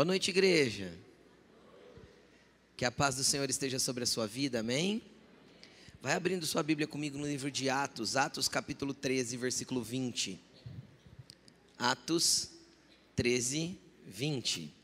[0.00, 0.96] Boa noite, igreja.
[2.74, 5.02] Que a paz do Senhor esteja sobre a sua vida, amém?
[6.00, 10.40] Vai abrindo sua Bíblia comigo no livro de Atos, Atos capítulo 13, versículo 20.
[11.78, 12.48] Atos
[13.14, 14.74] 13, 20.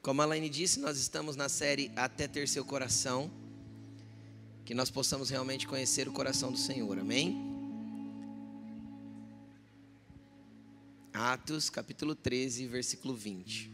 [0.00, 3.28] Como a Laine disse, nós estamos na série Até Ter Seu Coração.
[4.64, 7.53] Que nós possamos realmente conhecer o coração do Senhor, amém?
[11.16, 13.70] Atos capítulo 13, versículo 20.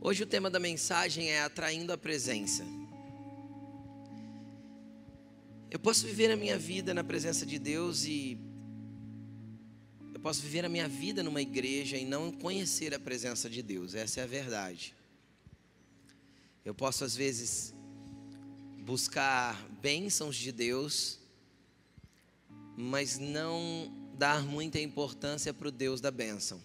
[0.00, 2.64] Hoje o tema da mensagem é atraindo a presença.
[5.68, 8.38] Eu posso viver a minha vida na presença de Deus e
[10.14, 13.96] eu posso viver a minha vida numa igreja e não conhecer a presença de Deus.
[13.96, 14.94] Essa é a verdade.
[16.64, 17.74] Eu posso às vezes
[18.78, 21.18] buscar bênçãos de Deus,
[22.76, 26.62] mas não dar muita importância para o Deus da bênção.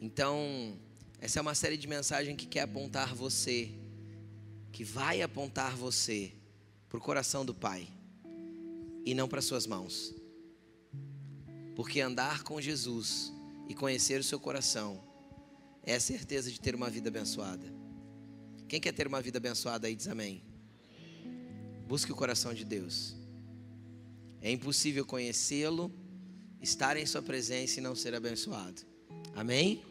[0.00, 0.78] Então,
[1.18, 3.70] essa é uma série de mensagens que quer apontar você,
[4.72, 6.32] que vai apontar você
[6.88, 7.88] para o coração do Pai
[9.04, 10.14] e não para suas mãos.
[11.76, 13.32] Porque andar com Jesus
[13.68, 15.02] e conhecer o seu coração
[15.82, 17.66] é a certeza de ter uma vida abençoada.
[18.68, 20.42] Quem quer ter uma vida abençoada aí diz amém.
[21.86, 23.19] Busque o coração de Deus.
[24.42, 25.92] É impossível conhecê-lo,
[26.62, 28.82] estar em Sua presença e não ser abençoado.
[29.34, 29.82] Amém?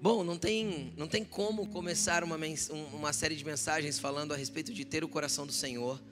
[0.00, 2.38] Bom, não tem, não tem como começar uma,
[2.92, 6.02] uma série de mensagens falando a respeito de ter o coração do Senhor,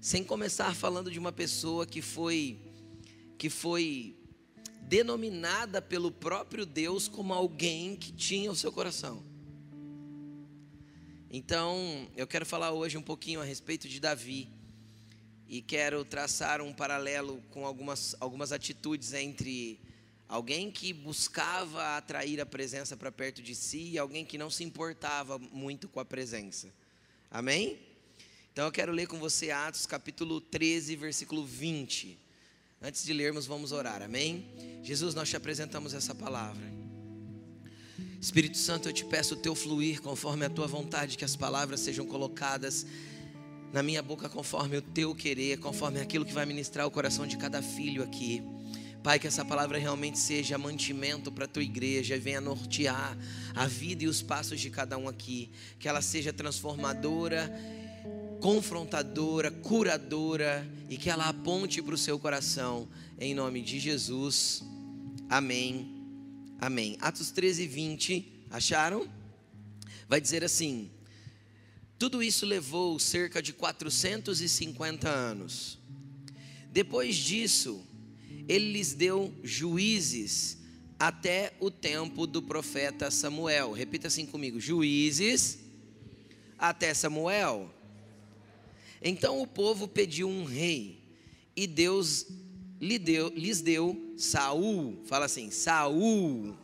[0.00, 2.58] sem começar falando de uma pessoa que foi,
[3.38, 4.16] que foi
[4.82, 9.24] denominada pelo próprio Deus como alguém que tinha o seu coração.
[11.30, 14.48] Então, eu quero falar hoje um pouquinho a respeito de Davi
[15.48, 19.78] e quero traçar um paralelo com algumas, algumas atitudes entre
[20.28, 24.64] alguém que buscava atrair a presença para perto de si e alguém que não se
[24.64, 26.68] importava muito com a presença.
[27.30, 27.78] Amém?
[28.52, 32.18] Então eu quero ler com você Atos capítulo 13, versículo 20.
[32.82, 34.02] Antes de lermos, vamos orar.
[34.02, 34.46] Amém?
[34.82, 36.64] Jesus, nós te apresentamos essa palavra.
[38.20, 41.80] Espírito Santo, eu te peço o teu fluir conforme a tua vontade, que as palavras
[41.80, 42.86] sejam colocadas
[43.72, 47.36] na minha boca conforme o teu querer, conforme aquilo que vai ministrar o coração de
[47.36, 48.42] cada filho aqui.
[49.02, 53.16] Pai, que essa palavra realmente seja mantimento para a tua igreja e venha nortear
[53.54, 55.48] a vida e os passos de cada um aqui.
[55.78, 57.48] Que ela seja transformadora,
[58.40, 62.88] confrontadora, curadora e que ela aponte para o seu coração.
[63.16, 64.64] Em nome de Jesus.
[65.28, 66.04] Amém.
[66.58, 66.96] Amém.
[67.00, 68.46] Atos 13, 20.
[68.50, 69.06] Acharam?
[70.08, 70.90] Vai dizer assim:
[71.98, 75.78] tudo isso levou cerca de 450 anos.
[76.70, 77.82] Depois disso,
[78.46, 80.58] ele lhes deu juízes
[80.98, 83.72] até o tempo do profeta Samuel.
[83.72, 85.58] Repita assim comigo: juízes
[86.58, 87.72] até Samuel.
[89.02, 91.02] Então o povo pediu um rei
[91.54, 92.26] e Deus
[92.78, 94.98] lhe deu, lhes deu Saul.
[95.06, 96.54] Fala assim: Saul,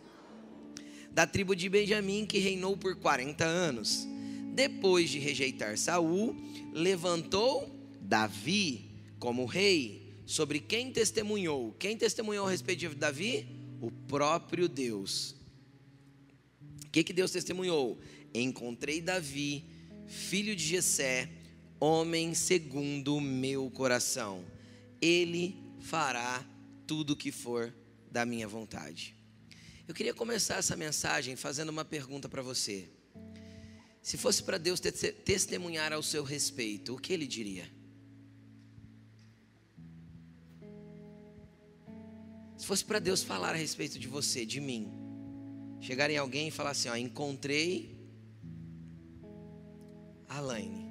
[1.10, 4.06] da tribo de Benjamim, que reinou por 40 anos.
[4.52, 6.36] Depois de rejeitar Saul,
[6.72, 11.72] levantou Davi como rei, sobre quem testemunhou.
[11.78, 13.46] Quem testemunhou a respeito de Davi?
[13.80, 15.34] O próprio Deus.
[16.84, 17.98] O que, que Deus testemunhou?
[18.34, 19.64] Encontrei Davi,
[20.06, 21.30] filho de Jessé,
[21.80, 24.44] homem segundo o meu coração.
[25.00, 26.44] Ele fará
[26.86, 27.74] tudo o que for
[28.10, 29.14] da minha vontade.
[29.88, 32.88] Eu queria começar essa mensagem fazendo uma pergunta para você.
[34.02, 37.70] Se fosse para Deus testemunhar ao seu respeito, o que ele diria?
[42.56, 44.92] Se fosse para Deus falar a respeito de você, de mim,
[45.80, 47.96] chegar em alguém e falar assim: ó, encontrei
[50.28, 50.86] a Laine,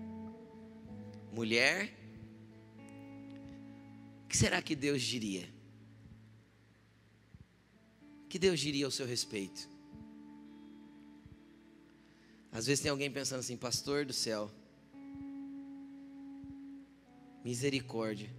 [1.31, 1.97] mulher,
[4.23, 5.49] o que será que Deus diria?
[8.25, 9.70] O que Deus diria ao seu respeito?
[12.51, 14.51] Às vezes tem alguém pensando assim, pastor do céu,
[17.43, 18.29] misericórdia.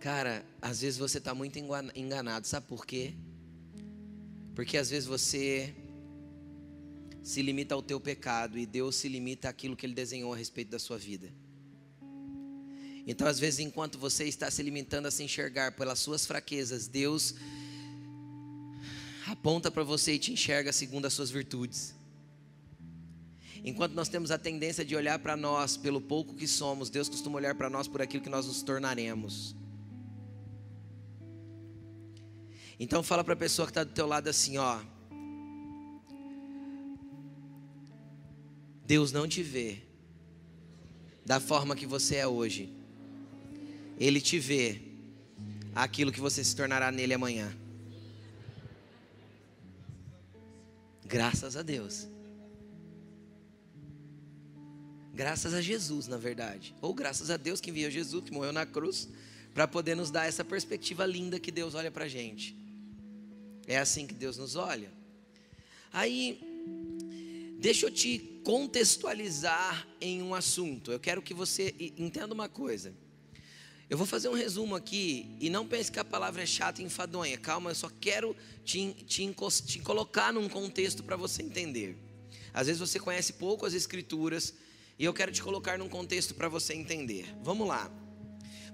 [0.00, 1.58] Cara, às vezes você está muito
[1.94, 3.14] enganado, sabe por quê?
[4.54, 5.74] Porque às vezes você
[7.22, 10.70] se limita ao teu pecado e Deus se limita àquilo que Ele desenhou a respeito
[10.70, 11.32] da sua vida.
[13.06, 17.34] Então, às vezes, enquanto você está se limitando a se enxergar pelas suas fraquezas, Deus
[19.26, 21.94] aponta para você e te enxerga segundo as suas virtudes.
[23.64, 27.36] Enquanto nós temos a tendência de olhar para nós pelo pouco que somos, Deus costuma
[27.36, 29.56] olhar para nós por aquilo que nós nos tornaremos.
[32.78, 34.80] Então fala para a pessoa que está do teu lado assim, ó.
[38.86, 39.78] Deus não te vê
[41.24, 42.72] da forma que você é hoje.
[43.98, 44.80] Ele te vê
[45.74, 47.52] aquilo que você se tornará nele amanhã.
[51.06, 52.08] Graças a Deus.
[55.14, 56.74] Graças a Jesus, na verdade.
[56.82, 59.08] Ou graças a Deus que enviou Jesus, que morreu na cruz,
[59.54, 62.56] para poder nos dar essa perspectiva linda que Deus olha para a gente.
[63.66, 64.92] É assim que Deus nos olha.
[65.92, 66.40] Aí,
[67.58, 70.90] deixa eu te contextualizar em um assunto.
[70.90, 72.92] Eu quero que você entenda uma coisa.
[73.88, 76.84] Eu vou fazer um resumo aqui e não pense que a palavra é chata e
[76.84, 77.38] enfadonha.
[77.38, 78.34] Calma, eu só quero
[78.64, 79.32] te, te,
[79.64, 81.96] te colocar num contexto para você entender.
[82.52, 84.54] Às vezes você conhece pouco as escrituras
[84.98, 87.26] e eu quero te colocar num contexto para você entender.
[87.44, 87.88] Vamos lá.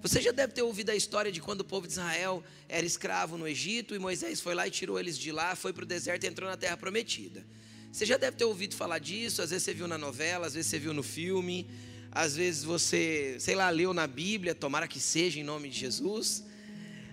[0.00, 3.36] Você já deve ter ouvido a história de quando o povo de Israel era escravo
[3.36, 6.24] no Egito e Moisés foi lá e tirou eles de lá, foi para o deserto
[6.24, 7.46] e entrou na terra prometida.
[7.92, 10.70] Você já deve ter ouvido falar disso, às vezes você viu na novela, às vezes
[10.70, 11.68] você viu no filme,
[12.14, 16.44] às vezes você, sei lá, leu na Bíblia, tomara que seja em nome de Jesus.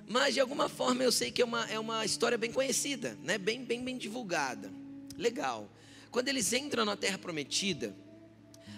[0.05, 3.37] Mas de alguma forma eu sei que é uma, é uma história bem conhecida, né?
[3.37, 4.69] bem, bem, bem divulgada.
[5.17, 5.71] Legal.
[6.11, 7.95] Quando eles entram na terra prometida,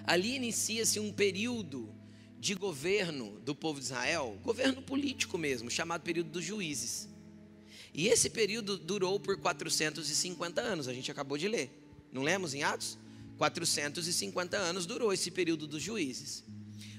[0.04, 1.90] ali inicia-se um período
[2.40, 7.10] de governo do povo de Israel, governo político mesmo, chamado período dos juízes.
[7.94, 11.72] E esse período durou por 450 anos, a gente acabou de ler.
[12.12, 12.98] Não lemos em Atos?
[13.42, 16.44] 450 anos durou esse período dos juízes.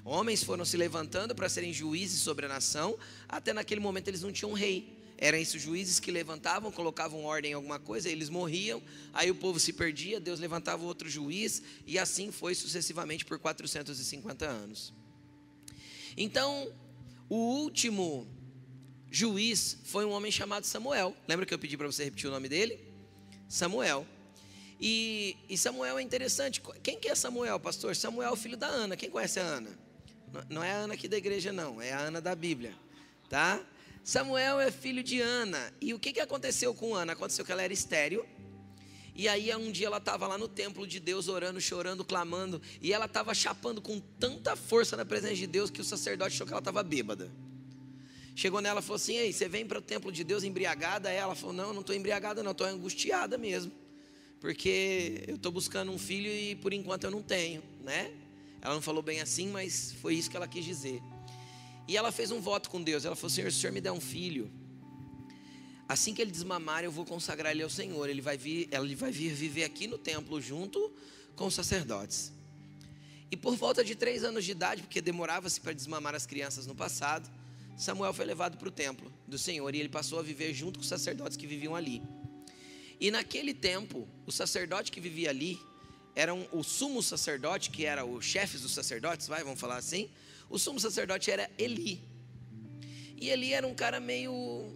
[0.05, 2.99] Homens foram se levantando para serem juízes sobre a nação,
[3.29, 4.99] até naquele momento eles não tinham rei.
[5.17, 9.61] Eram esses juízes que levantavam, colocavam ordem em alguma coisa, eles morriam, aí o povo
[9.61, 14.93] se perdia, Deus levantava outro juiz, e assim foi sucessivamente por 450 anos.
[16.17, 16.73] Então,
[17.29, 18.27] o último
[19.12, 21.17] juiz foi um homem chamado Samuel.
[21.29, 22.81] Lembra que eu pedi para você repetir o nome dele?
[23.49, 24.05] Samuel.
[24.84, 26.61] E, e, Samuel é interessante.
[26.82, 27.94] Quem que é Samuel, pastor?
[27.94, 28.96] Samuel é o filho da Ana.
[28.96, 29.70] Quem conhece a Ana?
[30.50, 31.81] Não é a Ana aqui da igreja, não.
[31.81, 32.75] É a Ana da Bíblia,
[33.31, 33.64] tá?
[34.02, 35.73] Samuel é filho de Ana.
[35.81, 37.12] E o que, que aconteceu com Ana?
[37.12, 38.26] Aconteceu que ela era estéreo.
[39.14, 42.61] E aí um dia ela estava lá no templo de Deus orando, chorando, clamando.
[42.81, 46.44] E ela estava chapando com tanta força na presença de Deus que o sacerdote achou
[46.44, 47.31] que ela estava bêbada.
[48.35, 51.08] Chegou nela e falou assim: Ei, você vem para o templo de Deus embriagada?
[51.08, 53.81] Ela falou: Não, não estou embriagada, não, estou angustiada mesmo.
[54.43, 58.11] Porque eu estou buscando um filho e por enquanto eu não tenho, né?
[58.61, 61.00] Ela não falou bem assim, mas foi isso que ela quis dizer.
[61.87, 63.05] E ela fez um voto com Deus.
[63.05, 64.50] Ela falou: Senhor, se o Senhor me der um filho,
[65.89, 68.09] assim que ele desmamar, eu vou consagrar ele ao Senhor.
[68.09, 70.93] Ele vai vir, ele vai vir viver aqui no templo junto
[71.37, 72.33] com os sacerdotes.
[73.31, 76.75] E por volta de três anos de idade, porque demorava-se para desmamar as crianças no
[76.75, 77.31] passado,
[77.77, 80.83] Samuel foi levado para o templo do Senhor e ele passou a viver junto com
[80.83, 82.03] os sacerdotes que viviam ali.
[83.02, 85.58] E naquele tempo, o sacerdote que vivia ali
[86.14, 90.08] era um, o sumo sacerdote, que era o chefe dos sacerdotes, vai, vamos falar assim,
[90.49, 92.00] o sumo sacerdote era Eli.
[93.20, 94.72] E Eli era um cara meio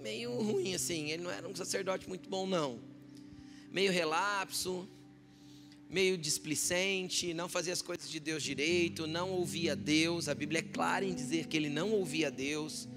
[0.00, 2.78] meio ruim assim, ele não era um sacerdote muito bom não.
[3.72, 4.88] Meio relapso,
[5.88, 10.28] meio displicente, não fazia as coisas de Deus direito, não ouvia Deus.
[10.28, 12.88] A Bíblia é clara em dizer que ele não ouvia Deus,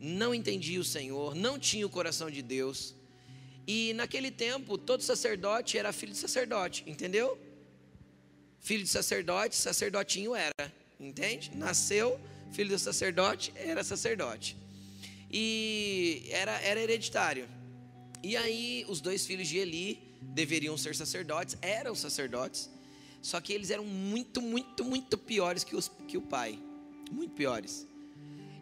[0.00, 2.96] não entendia o Senhor, não tinha o coração de Deus.
[3.66, 7.38] E naquele tempo, todo sacerdote era filho de sacerdote, entendeu?
[8.60, 11.50] Filho de sacerdote, sacerdotinho era entende?
[11.54, 12.20] Nasceu,
[12.52, 14.56] filho do sacerdote, era sacerdote.
[15.30, 17.48] E era, era hereditário.
[18.22, 22.70] E aí, os dois filhos de Eli deveriam ser sacerdotes, eram sacerdotes,
[23.20, 26.58] só que eles eram muito, muito, muito piores que, os, que o pai.
[27.10, 27.86] Muito piores.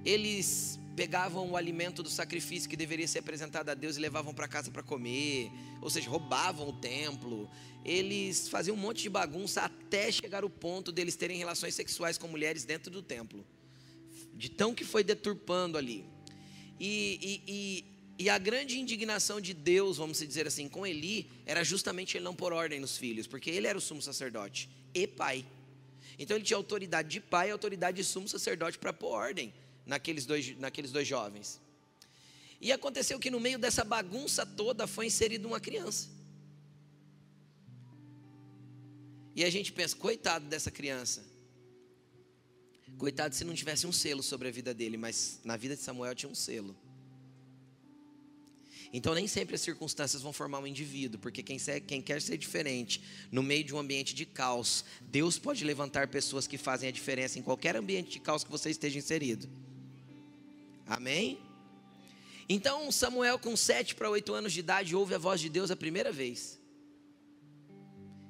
[0.05, 4.47] Eles pegavam o alimento do sacrifício que deveria ser apresentado a Deus e levavam para
[4.47, 7.51] casa para comer, ou seja, roubavam o templo.
[7.85, 12.29] Eles faziam um monte de bagunça até chegar o ponto deles terem relações sexuais com
[12.29, 13.45] mulheres dentro do templo,
[14.35, 16.05] de tão que foi deturpando ali.
[16.79, 21.65] E, e, e, e a grande indignação de Deus, vamos dizer assim, com Eli, era
[21.65, 25.47] justamente ele não pôr ordem nos filhos, porque ele era o sumo sacerdote e pai.
[26.19, 29.53] Então ele tinha autoridade de pai e autoridade de sumo sacerdote para pôr ordem
[29.87, 31.61] naqueles dois, naqueles dois jovens.
[32.61, 36.09] E aconteceu que no meio dessa bagunça toda foi inserida uma criança.
[39.35, 41.25] E a gente pensa, coitado dessa criança.
[42.99, 46.15] Coitado se não tivesse um selo sobre a vida dele, mas na vida de Samuel
[46.15, 46.77] tinha um selo.
[48.93, 53.03] Então nem sempre as circunstâncias vão formar um indivíduo, porque quem, quem, quer ser diferente
[53.33, 57.39] no meio de um ambiente de caos, Deus pode levantar pessoas que fazem a diferença
[57.39, 59.49] em qualquer ambiente de caos que você esteja inserido.
[60.93, 61.39] Amém?
[62.47, 65.77] Então Samuel, com sete para oito anos de idade, ouve a voz de Deus a
[65.77, 66.61] primeira vez.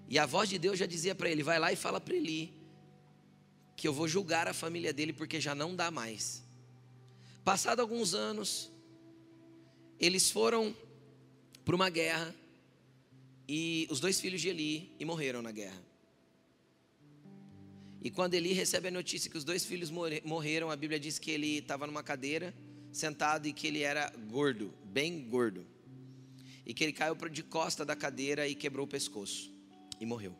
[0.09, 2.53] E a voz de Deus já dizia para ele: vai lá e fala para Eli,
[3.77, 6.45] que eu vou julgar a família dele porque já não dá mais.
[7.45, 8.71] Passado alguns anos,
[9.99, 10.77] eles foram
[11.65, 12.33] para uma guerra
[13.49, 15.92] e os dois filhos de Eli e morreram na guerra.
[18.05, 19.91] E quando Eli recebe a notícia que os dois filhos
[20.25, 22.53] morreram, a Bíblia diz que ele estava numa cadeira,
[22.91, 25.65] sentado e que ele era gordo, bem gordo.
[26.67, 29.53] E que ele caiu de costa da cadeira e quebrou o pescoço
[30.01, 30.35] e morreu.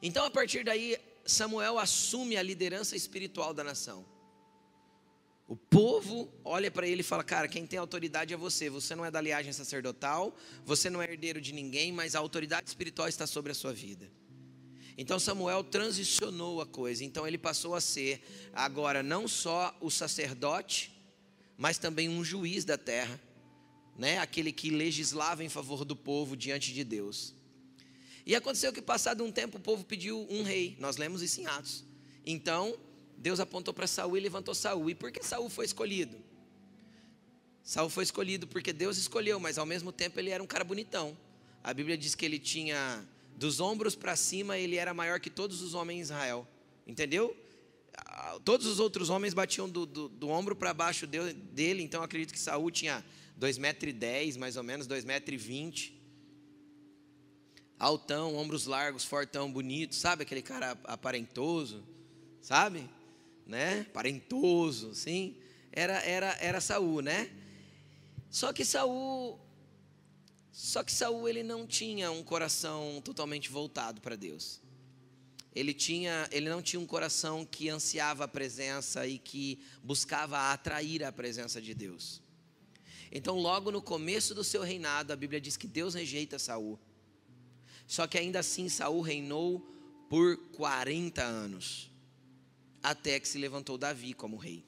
[0.00, 4.06] Então, a partir daí, Samuel assume a liderança espiritual da nação.
[5.48, 8.70] O povo olha para ele e fala: Cara, quem tem autoridade é você.
[8.70, 12.68] Você não é da liagem sacerdotal, você não é herdeiro de ninguém, mas a autoridade
[12.68, 14.08] espiritual está sobre a sua vida.
[14.96, 17.04] Então Samuel transicionou a coisa.
[17.04, 18.22] Então ele passou a ser
[18.52, 20.92] agora não só o sacerdote,
[21.56, 23.20] mas também um juiz da terra,
[23.96, 24.18] né?
[24.18, 27.34] Aquele que legislava em favor do povo diante de Deus.
[28.24, 30.76] E aconteceu que passado um tempo o povo pediu um rei.
[30.78, 31.84] Nós lemos isso em Atos.
[32.24, 32.78] Então
[33.16, 34.90] Deus apontou para Saul e levantou Saul.
[34.90, 36.16] E por que Saul foi escolhido?
[37.62, 41.16] Saul foi escolhido porque Deus escolheu, mas ao mesmo tempo ele era um cara bonitão.
[41.62, 45.62] A Bíblia diz que ele tinha dos ombros para cima, ele era maior que todos
[45.62, 46.46] os homens em Israel.
[46.86, 47.36] Entendeu?
[48.44, 52.38] Todos os outros homens batiam do, do, do ombro para baixo dele, então acredito que
[52.38, 53.04] Saul tinha
[53.38, 55.92] 2,10 metros, mais ou menos, 2,20 metros.
[57.78, 60.22] Altão, ombros largos, fortão, bonito, sabe?
[60.22, 61.82] Aquele cara aparentoso,
[62.40, 62.88] sabe?
[63.44, 63.80] Né?
[63.90, 65.36] Aparentoso, sim.
[65.72, 67.28] Era, era, era Saul, né?
[68.30, 69.38] Só que Saul
[70.52, 74.60] só que Saul ele não tinha um coração totalmente voltado para Deus.
[75.54, 81.02] Ele tinha, ele não tinha um coração que ansiava a presença e que buscava atrair
[81.04, 82.20] a presença de Deus.
[83.10, 86.78] Então, logo no começo do seu reinado, a Bíblia diz que Deus rejeita Saul.
[87.86, 89.60] Só que ainda assim Saul reinou
[90.08, 91.90] por 40 anos,
[92.82, 94.64] até que se levantou Davi como rei.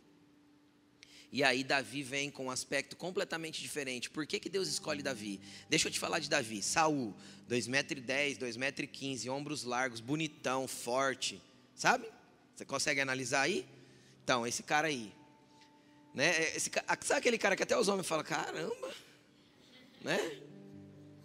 [1.35, 4.09] E aí Davi vem com um aspecto completamente diferente.
[4.09, 5.41] Por que, que Deus escolhe Davi?
[5.69, 6.63] Deixa eu te falar de Davi.
[6.63, 7.13] Saul,
[7.51, 11.43] 2,10 metros, 2,15 metros, ombros largos, bonitão, forte.
[11.75, 12.07] Sabe?
[12.55, 13.67] Você consegue analisar aí?
[14.23, 15.13] Então, esse cara aí.
[16.15, 16.55] Né?
[16.55, 18.95] Esse, sabe aquele cara que até os homens falam, caramba,
[20.03, 20.41] né?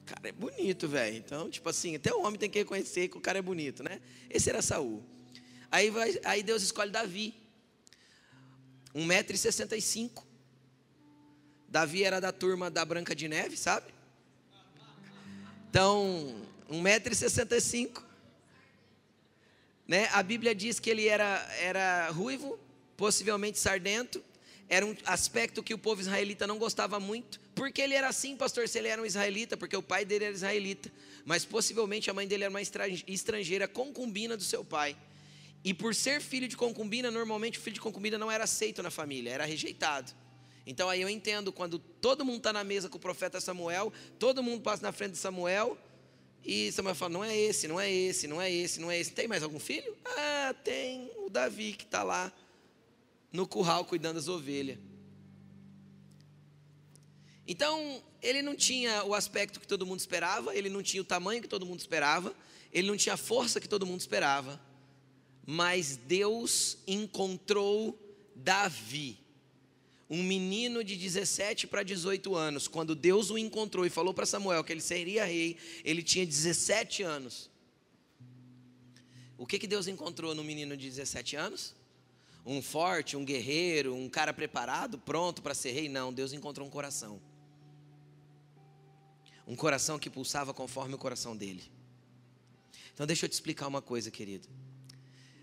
[0.01, 1.17] O cara é bonito, velho.
[1.17, 4.01] Então, tipo assim, até o homem tem que reconhecer que o cara é bonito, né?
[4.27, 5.03] Esse era Saul.
[5.69, 7.47] Aí, vai, aí Deus escolhe Davi.
[8.95, 10.23] 1,65m.
[11.67, 13.93] Davi era da turma da Branca de Neve, sabe?
[15.69, 16.35] Então,
[16.71, 18.01] 1,65m.
[19.87, 20.07] Né?
[20.11, 22.59] A Bíblia diz que ele era, era ruivo,
[22.97, 24.23] possivelmente sardento.
[24.67, 27.39] Era um aspecto que o povo israelita não gostava muito.
[27.55, 30.33] Porque ele era assim, pastor, se ele era um israelita, porque o pai dele era
[30.33, 30.91] israelita.
[31.25, 34.95] Mas possivelmente a mãe dele era uma estrangeira, concubina do seu pai.
[35.63, 38.89] E por ser filho de concubina, normalmente o filho de concubina não era aceito na
[38.89, 40.13] família, era rejeitado.
[40.65, 44.43] Então aí eu entendo quando todo mundo está na mesa com o profeta Samuel, todo
[44.43, 45.77] mundo passa na frente de Samuel,
[46.45, 49.11] e Samuel fala: não é esse, não é esse, não é esse, não é esse.
[49.11, 49.95] Tem mais algum filho?
[50.05, 52.31] Ah, tem o Davi que está lá
[53.31, 54.77] no curral cuidando das ovelhas.
[57.45, 61.41] Então, ele não tinha o aspecto que todo mundo esperava, ele não tinha o tamanho
[61.41, 62.33] que todo mundo esperava,
[62.71, 64.68] ele não tinha a força que todo mundo esperava
[65.51, 67.99] mas Deus encontrou
[68.35, 69.17] Davi,
[70.07, 72.67] um menino de 17 para 18 anos.
[72.67, 77.01] Quando Deus o encontrou e falou para Samuel que ele seria rei, ele tinha 17
[77.01, 77.49] anos.
[79.39, 81.73] O que, que Deus encontrou no menino de 17 anos?
[82.45, 85.89] Um forte, um guerreiro, um cara preparado, pronto para ser rei?
[85.89, 87.19] Não, Deus encontrou um coração.
[89.47, 91.63] Um coração que pulsava conforme o coração dele.
[92.93, 94.47] Então deixa eu te explicar uma coisa, querido.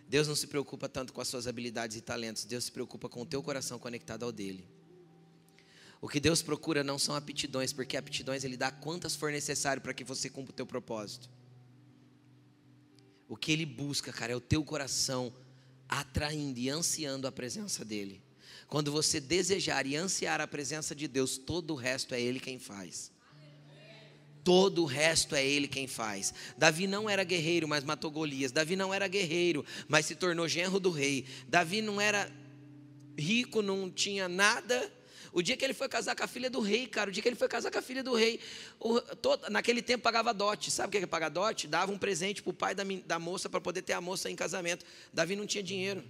[0.08, 3.22] Deus não se preocupa tanto com as suas habilidades e talentos, Deus se preocupa com
[3.22, 4.66] o teu coração conectado ao dele.
[6.00, 9.94] O que Deus procura não são aptidões, porque aptidões Ele dá quantas for necessário para
[9.94, 11.28] que você cumpra o teu propósito.
[13.28, 15.32] O que Ele busca, cara, é o teu coração
[15.88, 18.22] atraindo e ansiando a presença dEle.
[18.68, 22.58] Quando você desejar e ansiar a presença de Deus, todo o resto é Ele quem
[22.58, 23.15] faz
[24.46, 26.32] todo o resto é ele quem faz.
[26.56, 28.52] Davi não era guerreiro, mas matou Golias.
[28.52, 31.26] Davi não era guerreiro, mas se tornou genro do rei.
[31.48, 32.30] Davi não era
[33.18, 34.88] rico, não tinha nada.
[35.32, 37.28] O dia que ele foi casar com a filha do rei, cara, o dia que
[37.28, 38.38] ele foi casar com a filha do rei,
[38.78, 40.70] o, todo, naquele tempo pagava dote.
[40.70, 41.66] Sabe o que é pagar dote?
[41.66, 44.36] Dava um presente para o pai da, da moça para poder ter a moça em
[44.36, 44.86] casamento.
[45.12, 46.04] Davi não tinha dinheiro.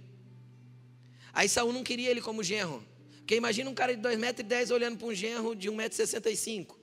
[1.33, 2.85] Aí Saul não queria ele como genro.
[3.17, 6.76] Porque imagina um cara de 2,10 metros olhando para um genro de 1,65m.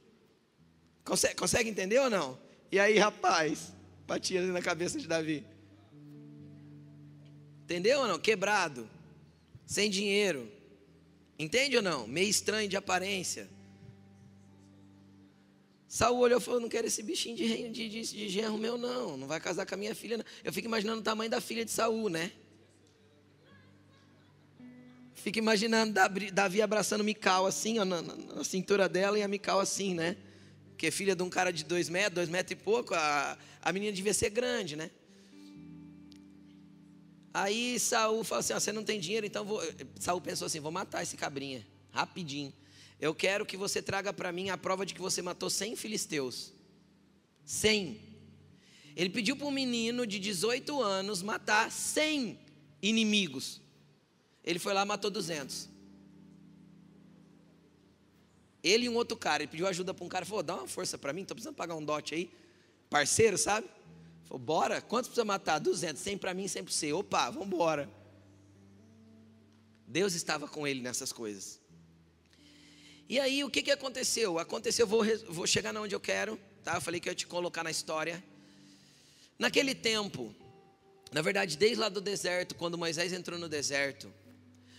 [1.04, 2.38] Consegue, consegue entender ou não?
[2.72, 3.72] E aí, rapaz,
[4.06, 5.44] batia ali na cabeça de Davi.
[7.64, 8.18] Entendeu ou não?
[8.18, 8.88] Quebrado,
[9.66, 10.50] sem dinheiro.
[11.38, 12.06] Entende ou não?
[12.06, 13.48] Meio estranho de aparência.
[15.88, 19.16] Saul olhou e falou: Não quero esse bichinho de, de, de, de genro meu, não.
[19.16, 20.18] Não vai casar com a minha filha.
[20.18, 20.24] Não.
[20.42, 22.32] Eu fico imaginando o tamanho da filha de Saul, né?
[25.14, 25.94] Fico imaginando
[26.32, 30.16] Davi abraçando Mical assim, ó, na, na, cintura dela e a Mical assim, né?
[30.74, 33.92] Porque filha de um cara de dois metros, dois metros e pouco, a, a menina
[33.92, 34.90] devia ser grande, né?
[37.32, 39.62] Aí Saul falou assim: Você não tem dinheiro, então vou.
[40.00, 42.52] Saul pensou assim: Vou matar esse cabrinha, rapidinho.
[43.00, 46.52] Eu quero que você traga para mim a prova de que você matou 100 filisteus.
[47.44, 48.00] 100.
[48.96, 52.38] Ele pediu para um menino de 18 anos matar 100
[52.82, 53.60] inimigos.
[54.42, 55.68] Ele foi lá e matou 200.
[58.64, 60.96] Ele e um outro cara, ele pediu ajuda para um cara, falou: dá uma força
[60.96, 62.30] para mim, estou precisando pagar um dote aí.
[62.88, 63.68] Parceiro, sabe?
[64.24, 65.58] Falou: bora, quantos precisa matar?
[65.58, 66.92] 200, 100 para mim, 100 para você.
[66.94, 67.90] Opa, vamos embora.
[69.86, 71.60] Deus estava com ele nessas coisas.
[73.06, 74.38] E aí, o que, que aconteceu?
[74.38, 76.76] Aconteceu, vou, vou chegar onde eu quero, tá?
[76.76, 78.24] Eu falei que eu ia te colocar na história.
[79.38, 80.34] Naquele tempo,
[81.12, 84.10] na verdade, desde lá do deserto, quando Moisés entrou no deserto,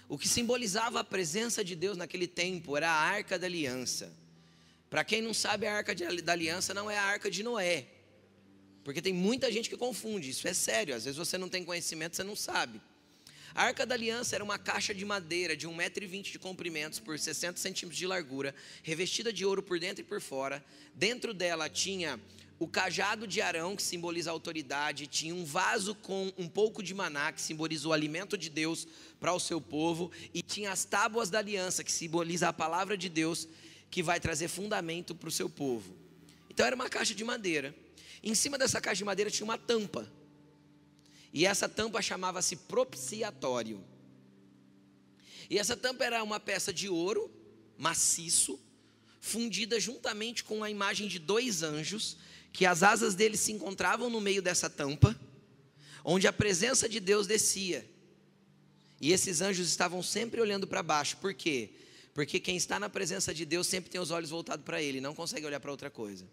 [0.07, 4.11] o que simbolizava a presença de Deus naquele tempo era a arca da aliança.
[4.89, 7.87] Para quem não sabe, a arca da aliança não é a arca de Noé.
[8.83, 10.93] Porque tem muita gente que confunde, isso é sério.
[10.93, 12.79] Às vezes você não tem conhecimento, você não sabe.
[13.55, 17.57] A arca da aliança era uma caixa de madeira de 1,20m de comprimentos por 60
[17.57, 20.63] centímetros de largura, revestida de ouro por dentro e por fora.
[20.93, 22.19] Dentro dela tinha
[22.57, 26.93] o cajado de Arão, que simboliza a autoridade, tinha um vaso com um pouco de
[26.93, 28.87] maná, que simboliza o alimento de Deus
[29.19, 33.09] para o seu povo, e tinha as tábuas da aliança, que simboliza a palavra de
[33.09, 33.47] Deus,
[33.91, 35.95] que vai trazer fundamento para o seu povo.
[36.49, 37.75] Então era uma caixa de madeira.
[38.23, 40.09] Em cima dessa caixa de madeira tinha uma tampa.
[41.33, 43.83] E essa tampa chamava-se propiciatório.
[45.49, 47.29] E essa tampa era uma peça de ouro
[47.77, 48.57] maciço,
[49.19, 52.17] fundida juntamente com a imagem de dois anjos
[52.55, 55.13] que as asas dele se encontravam no meio dessa tampa,
[56.05, 57.85] onde a presença de Deus descia.
[59.01, 61.17] E esses anjos estavam sempre olhando para baixo.
[61.17, 61.71] Por quê?
[62.13, 65.13] Porque quem está na presença de Deus sempre tem os olhos voltados para Ele, não
[65.13, 66.25] consegue olhar para outra coisa.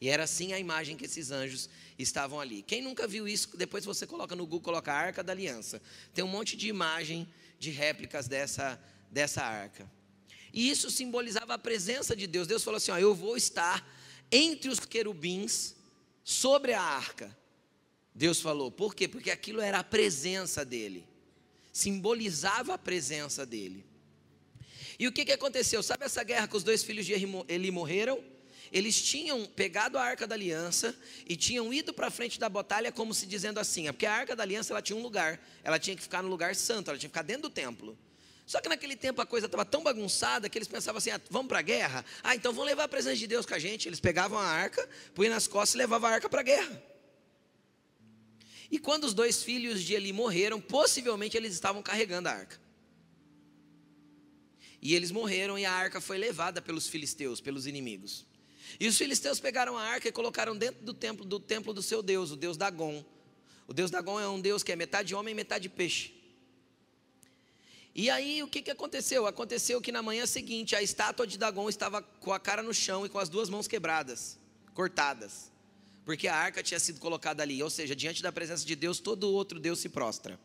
[0.00, 2.62] E era assim a imagem que esses anjos estavam ali.
[2.62, 5.82] Quem nunca viu isso, depois você coloca no Google, coloca a Arca da Aliança.
[6.14, 8.80] Tem um monte de imagem de réplicas dessa,
[9.10, 9.90] dessa arca.
[10.52, 12.46] E isso simbolizava a presença de Deus.
[12.46, 13.84] Deus falou assim: ó, Eu vou estar
[14.32, 15.76] entre os querubins
[16.24, 17.36] sobre a arca.
[18.14, 19.06] Deus falou, por quê?
[19.06, 21.06] Porque aquilo era a presença dele,
[21.70, 23.84] simbolizava a presença dele.
[24.98, 25.82] E o que, que aconteceu?
[25.82, 28.22] Sabe essa guerra que os dois filhos de Eli morreram?
[28.70, 30.96] Eles tinham pegado a arca da aliança
[31.28, 34.34] e tinham ido para frente da batalha, como se dizendo assim: é porque a arca
[34.34, 37.08] da aliança ela tinha um lugar, ela tinha que ficar no lugar santo, ela tinha
[37.08, 37.98] que ficar dentro do templo.
[38.52, 41.48] Só que naquele tempo a coisa estava tão bagunçada que eles pensavam assim: ah, vamos
[41.48, 42.04] para a guerra?
[42.22, 43.88] Ah, então vamos levar a presença de Deus com a gente.
[43.88, 46.82] Eles pegavam a arca, punham nas costas e levavam a arca para a guerra.
[48.70, 52.60] E quando os dois filhos de Eli morreram, possivelmente eles estavam carregando a arca.
[54.82, 58.26] E eles morreram e a arca foi levada pelos filisteus, pelos inimigos.
[58.78, 62.02] E os filisteus pegaram a arca e colocaram dentro do templo do templo do seu
[62.02, 63.02] Deus, o Deus Dagon.
[63.66, 66.20] O Deus Dagon é um Deus que é metade homem e metade peixe.
[67.94, 69.26] E aí o que, que aconteceu?
[69.26, 73.04] Aconteceu que na manhã seguinte a estátua de Dagon estava com a cara no chão
[73.04, 74.38] e com as duas mãos quebradas,
[74.72, 75.52] cortadas,
[76.04, 77.62] porque a arca tinha sido colocada ali.
[77.62, 80.40] Ou seja, diante da presença de Deus, todo outro Deus se prostra.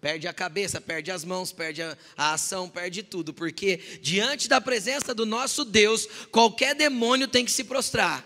[0.00, 4.60] Perde a cabeça, perde as mãos, perde a, a, ação, perde tudo, porque diante da
[4.60, 8.22] presença do nosso Deus, qualquer demônio tem que se prostrar.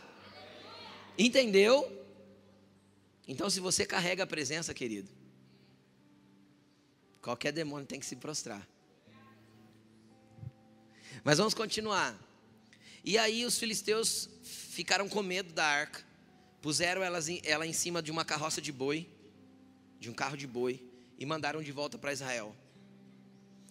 [1.17, 1.89] Entendeu?
[3.29, 5.18] Então, se você carrega a presença, querido,
[7.21, 8.67] Qualquer demônio tem que se prostrar.
[11.25, 12.17] Mas vamos continuar.
[13.05, 16.05] E aí os filisteus ficaram com medo da arca,
[16.61, 19.09] puseram ela em cima de uma carroça de boi,
[19.99, 20.83] de um carro de boi,
[21.19, 22.55] e mandaram de volta para Israel.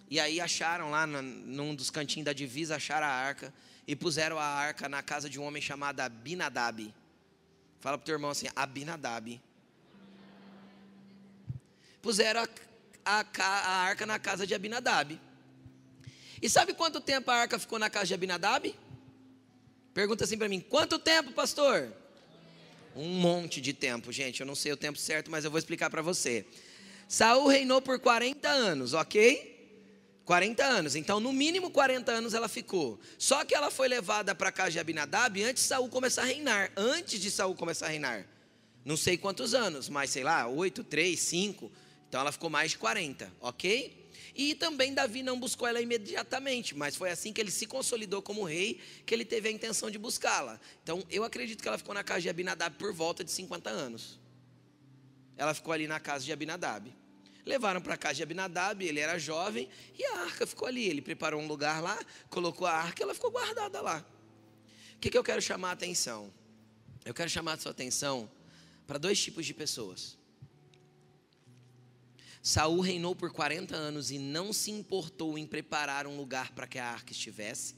[0.10, 3.54] E aí acharam lá num dos cantinhos da divisa, acharam a arca
[3.86, 6.94] e puseram a arca na casa de um homem chamado Abinadab.
[7.80, 9.42] Fala para o teu irmão assim, Abinadab.
[12.02, 12.48] Puseram a
[13.08, 15.20] a, a arca na casa de Abinadab.
[16.42, 18.76] E sabe quanto tempo a arca ficou na casa de Abinadab?
[19.94, 21.92] Pergunta assim para mim: quanto tempo, pastor?
[22.96, 24.42] Um monte de tempo, gente.
[24.42, 26.46] Eu não sei o tempo certo, mas eu vou explicar para você.
[27.08, 29.56] Saul reinou por 40 anos, ok?
[30.26, 30.96] 40 anos.
[30.96, 33.00] Então, no mínimo 40 anos ela ficou.
[33.18, 36.72] Só que ela foi levada para casa de Abinadab antes de Saul começar a reinar.
[36.76, 38.26] Antes de Saul começar a reinar.
[38.84, 41.72] Não sei quantos anos, mas sei lá, 8, 3, 5.
[42.08, 44.08] Então ela ficou mais de 40, ok?
[44.34, 48.44] E também Davi não buscou ela imediatamente, mas foi assim que ele se consolidou como
[48.44, 50.60] rei, que ele teve a intenção de buscá-la.
[50.84, 54.20] Então eu acredito que ela ficou na casa de Abinadab por volta de 50 anos.
[55.36, 56.94] Ela ficou ali na casa de Abinadab.
[57.46, 60.86] Levaram para a casa de Abinadab, ele era jovem, e a arca ficou ali.
[60.86, 61.98] Ele preparou um lugar lá,
[62.30, 64.06] colocou a arca e ela ficou guardada lá.
[64.96, 66.32] O que, que eu quero chamar a atenção?
[67.06, 68.30] Eu quero chamar a sua atenção
[68.86, 70.18] para dois tipos de pessoas.
[72.48, 76.80] Saul reinou por 40 anos e não se importou em preparar um lugar para que
[76.80, 77.76] a arca estivesse,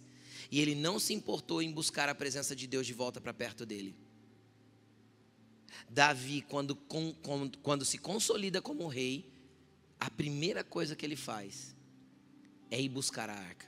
[0.52, 3.66] e ele não se importou em buscar a presença de Deus de volta para perto
[3.66, 3.96] dele.
[5.90, 9.34] Davi, quando, quando, quando se consolida como rei,
[10.00, 11.76] a primeira coisa que ele faz
[12.70, 13.66] é ir buscar a arca.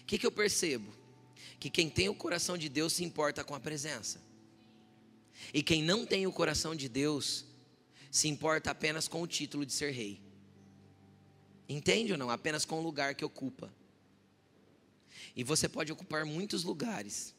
[0.00, 0.90] O que, que eu percebo?
[1.60, 4.22] Que quem tem o coração de Deus se importa com a presença.
[5.52, 7.51] E quem não tem o coração de Deus
[8.12, 10.20] se importa apenas com o título de ser rei.
[11.68, 12.30] Entende ou não?
[12.30, 13.74] Apenas com o lugar que ocupa.
[15.34, 17.34] E você pode ocupar muitos lugares.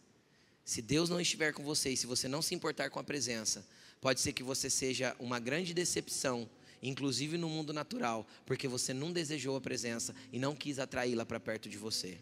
[0.66, 3.66] Se Deus não estiver com você e se você não se importar com a presença,
[4.02, 6.50] pode ser que você seja uma grande decepção
[6.84, 11.40] inclusive no mundo natural, porque você não desejou a presença e não quis atraí-la para
[11.40, 12.18] perto de você.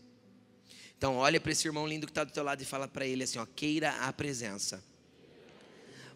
[0.96, 3.24] Então, olha para esse irmão lindo que está do teu lado e fala para ele
[3.24, 4.84] assim: ó, queira a presença,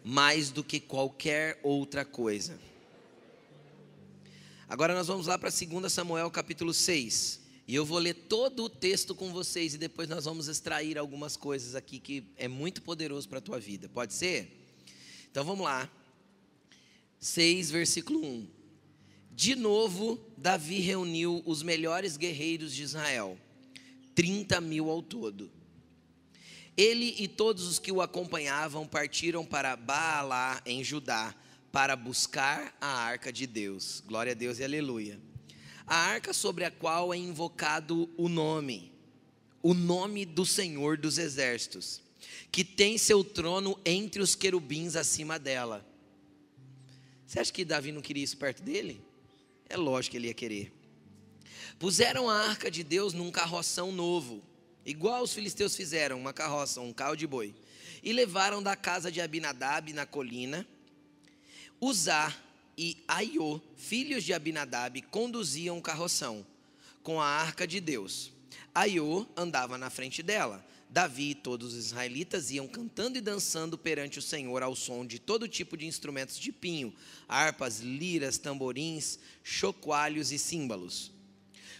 [0.08, 2.56] mais do que qualquer outra coisa.
[4.68, 7.40] Agora nós vamos lá para 2 Samuel capítulo 6.
[7.66, 11.36] E eu vou ler todo o texto com vocês e depois nós vamos extrair algumas
[11.36, 13.88] coisas aqui que é muito poderoso para a tua vida.
[13.88, 14.68] Pode ser?
[15.28, 15.90] Então vamos lá.
[17.18, 18.46] 6, versículo 1.
[19.32, 23.36] De novo, Davi reuniu os melhores guerreiros de Israel,
[24.14, 25.50] 30 mil ao todo.
[26.76, 31.34] Ele e todos os que o acompanhavam partiram para Baalá, em Judá,
[31.72, 34.02] para buscar a arca de Deus.
[34.06, 35.18] Glória a Deus e aleluia.
[35.86, 38.92] A arca sobre a qual é invocado o nome,
[39.62, 42.02] o nome do Senhor dos Exércitos,
[42.50, 45.86] que tem seu trono entre os querubins acima dela.
[47.26, 49.00] Você acha que Davi não queria isso perto dele?
[49.68, 50.72] É lógico que ele ia querer.
[51.78, 54.42] Puseram a arca de Deus num carroção novo,
[54.86, 57.54] igual os filisteus fizeram, uma carroça, um carro de boi,
[58.02, 60.66] e levaram da casa de Abinadab na colina.
[61.78, 62.34] Uzá
[62.78, 66.46] e Aiô, filhos de Abinadab, conduziam o carroção
[67.02, 68.32] com a arca de Deus.
[68.74, 74.18] Aiô andava na frente dela Davi e todos os israelitas iam cantando e dançando perante
[74.18, 76.94] o Senhor ao som de todo tipo de instrumentos de pinho,
[77.28, 81.10] harpas, liras, tamborins, chocoalhos e símbolos.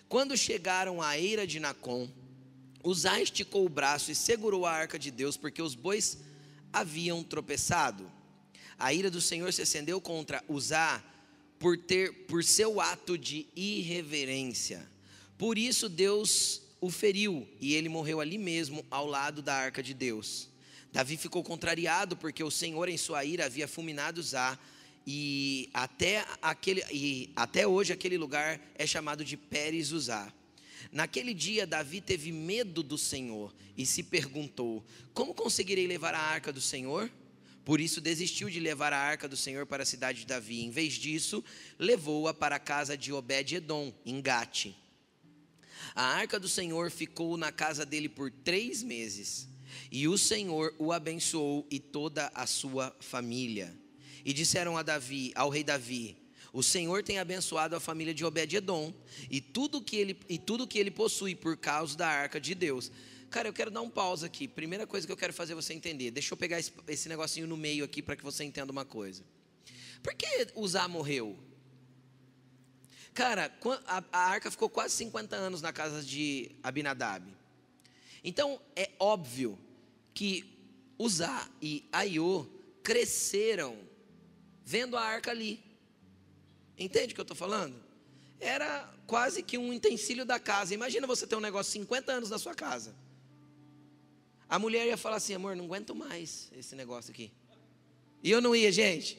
[0.09, 2.09] Quando chegaram à eira de Nacon,
[2.83, 6.19] Uzá esticou o braço e segurou a arca de Deus, porque os bois
[6.73, 8.11] haviam tropeçado.
[8.79, 11.03] A ira do Senhor se acendeu contra Uzá
[11.59, 14.87] por ter por seu ato de irreverência.
[15.39, 19.95] Por isso Deus o feriu e ele morreu ali mesmo, ao lado da arca de
[19.95, 20.49] Deus.
[20.93, 24.59] Davi ficou contrariado porque o Senhor, em sua ira, havia fulminado Zá,
[25.07, 30.33] e até, aquele, e até hoje aquele lugar é chamado de Pérez Uzá.
[30.93, 36.53] Naquele dia, Davi teve medo do Senhor e se perguntou: Como conseguirei levar a arca
[36.53, 37.11] do Senhor?
[37.65, 40.63] Por isso desistiu de levar a arca do Senhor para a cidade de Davi.
[40.63, 41.43] Em vez disso,
[41.79, 44.73] levou-a para a casa de Obed-Edom, em Gate.
[45.93, 49.49] A arca do Senhor ficou na casa dele por três meses.
[49.91, 53.77] E o Senhor o abençoou e toda a sua família.
[54.25, 56.17] E disseram a Davi, ao rei Davi:
[56.57, 58.91] O Senhor tem abençoado a família de Obed-edom
[59.31, 62.91] e tudo que ele e tudo que ele possui por causa da arca de Deus.
[63.29, 64.49] Cara, eu quero dar um pausa aqui.
[64.49, 66.11] Primeira coisa que eu quero fazer você entender.
[66.11, 69.23] Deixa eu pegar esse, esse negocinho no meio aqui para que você entenda uma coisa.
[70.03, 71.39] Por que Uzá morreu?
[73.13, 73.53] Cara,
[73.87, 77.31] a, a arca ficou quase 50 anos na casa de Abinadab.
[78.25, 79.59] Então é óbvio
[80.15, 80.43] que
[80.99, 82.47] Uzá e Aiô
[82.83, 83.77] cresceram
[84.65, 85.66] vendo a arca ali.
[86.79, 87.75] Entende o que eu estou falando?
[88.39, 90.75] Era quase que um utensílio da casa.
[90.75, 92.95] Imagina você ter um negócio 50 anos na sua casa.
[94.49, 97.33] A mulher ia falar assim, amor, não aguento mais esse negócio aqui.
[98.23, 99.19] E eu não ia, gente.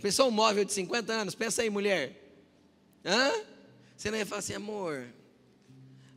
[0.00, 1.34] Pensou um móvel de 50 anos?
[1.34, 2.22] Pensa aí, mulher.
[3.04, 3.32] Hã?
[3.96, 5.08] Você não ia falar assim, amor,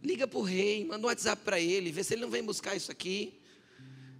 [0.03, 2.75] liga para o rei, manda um WhatsApp para ele, vê se ele não vem buscar
[2.75, 3.39] isso aqui.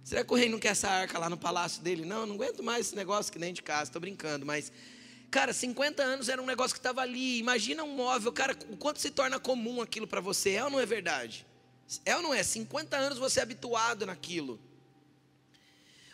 [0.02, 2.04] Será que o rei não quer essa arca lá no palácio dele?
[2.04, 4.72] Não, não aguento mais esse negócio que nem de casa, estou brincando, mas,
[5.30, 7.38] Cara, 50 anos era um negócio que estava ali.
[7.38, 10.50] Imagina um móvel, cara, o quanto se torna comum aquilo para você.
[10.50, 11.46] É ou não é verdade?
[12.04, 12.42] É ou não é?
[12.42, 14.60] 50 anos você é habituado naquilo.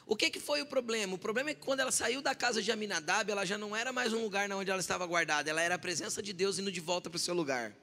[0.04, 1.14] O que, que foi o problema?
[1.14, 3.92] O problema é que quando ela saiu da casa de Aminadab, ela já não era
[3.92, 6.78] mais um lugar onde ela estava guardada, ela era a presença de Deus indo de
[6.78, 7.74] volta para o seu lugar.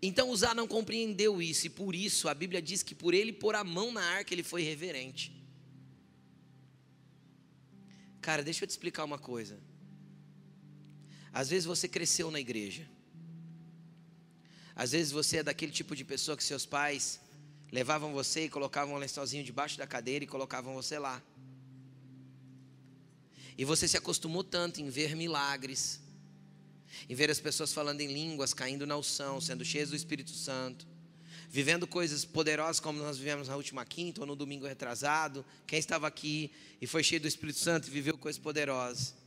[0.00, 3.54] Então Uzá não compreendeu isso, e por isso a Bíblia diz que por ele pôr
[3.54, 5.30] a mão na arca, ele foi reverente.
[8.22, 9.60] Cara, deixa eu te explicar uma coisa.
[11.32, 12.86] Às vezes você cresceu na igreja.
[14.74, 17.20] Às vezes você é daquele tipo de pessoa que seus pais
[17.70, 21.22] levavam você e colocavam um lençolzinho debaixo da cadeira e colocavam você lá.
[23.56, 26.00] E você se acostumou tanto em ver milagres,
[27.08, 30.86] em ver as pessoas falando em línguas, caindo na unção, sendo cheias do Espírito Santo,
[31.48, 35.44] vivendo coisas poderosas como nós vivemos na última quinta ou no domingo retrasado.
[35.66, 39.21] Quem estava aqui e foi cheio do Espírito Santo e viveu coisas poderosas.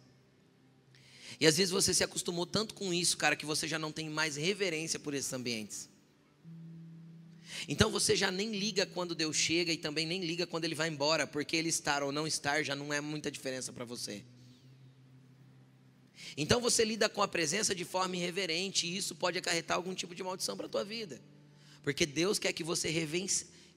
[1.39, 4.09] E às vezes você se acostumou tanto com isso, cara, que você já não tem
[4.09, 5.89] mais reverência por esses ambientes.
[7.67, 10.87] Então você já nem liga quando Deus chega e também nem liga quando ele vai
[10.87, 14.23] embora, porque ele estar ou não estar já não é muita diferença para você.
[16.37, 20.13] Então você lida com a presença de forma irreverente e isso pode acarretar algum tipo
[20.13, 21.21] de maldição para a tua vida.
[21.81, 22.89] Porque Deus quer que você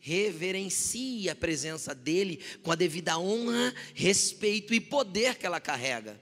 [0.00, 6.20] reverencie a presença dele com a devida honra, respeito e poder que ela carrega.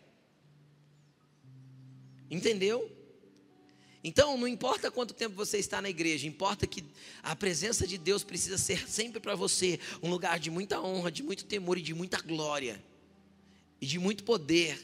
[2.30, 2.90] Entendeu?
[4.02, 6.84] Então, não importa quanto tempo você está na igreja, importa que
[7.24, 11.24] a presença de Deus precisa ser sempre para você um lugar de muita honra, de
[11.24, 12.80] muito temor e de muita glória,
[13.80, 14.78] e de muito poder,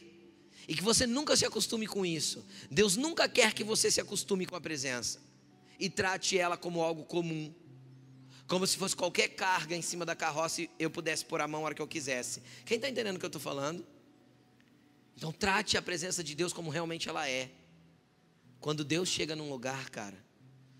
[0.66, 2.44] e que você nunca se acostume com isso.
[2.68, 5.20] Deus nunca quer que você se acostume com a presença
[5.78, 7.54] e trate ela como algo comum,
[8.48, 11.60] como se fosse qualquer carga em cima da carroça e eu pudesse pôr a mão
[11.60, 12.42] a hora que eu quisesse.
[12.64, 13.86] Quem está entendendo o que eu estou falando?
[15.16, 17.50] Então, trate a presença de Deus como realmente ela é.
[18.62, 20.16] Quando Deus chega num lugar, cara,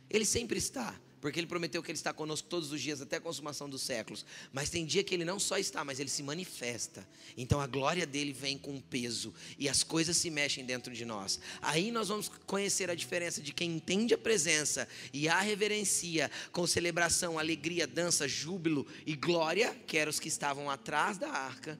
[0.09, 3.21] Ele sempre está, porque Ele prometeu que Ele está conosco todos os dias até a
[3.21, 4.25] consumação dos séculos.
[4.53, 7.07] Mas tem dia que Ele não só está, mas Ele se manifesta.
[7.37, 11.41] Então a glória dele vem com peso e as coisas se mexem dentro de nós.
[11.61, 16.65] Aí nós vamos conhecer a diferença de quem entende a presença e a reverencia com
[16.69, 21.79] celebração, alegria, dança, júbilo e glória, que eram os que estavam atrás da arca,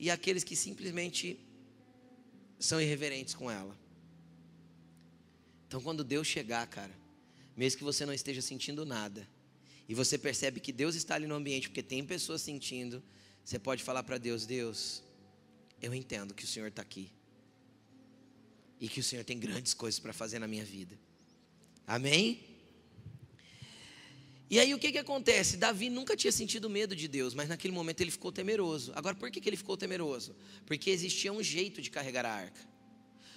[0.00, 1.38] e aqueles que simplesmente
[2.58, 3.76] são irreverentes com ela.
[5.66, 6.94] Então, quando Deus chegar, cara,
[7.56, 9.28] mesmo que você não esteja sentindo nada,
[9.88, 13.02] e você percebe que Deus está ali no ambiente, porque tem pessoas sentindo,
[13.44, 15.02] você pode falar para Deus: Deus,
[15.80, 17.10] eu entendo que o Senhor está aqui,
[18.80, 20.98] e que o Senhor tem grandes coisas para fazer na minha vida.
[21.86, 22.47] Amém?
[24.50, 25.58] E aí o que, que acontece?
[25.58, 28.92] Davi nunca tinha sentido medo de Deus, mas naquele momento ele ficou temeroso.
[28.94, 30.34] Agora, por que, que ele ficou temeroso?
[30.64, 32.60] Porque existia um jeito de carregar a arca.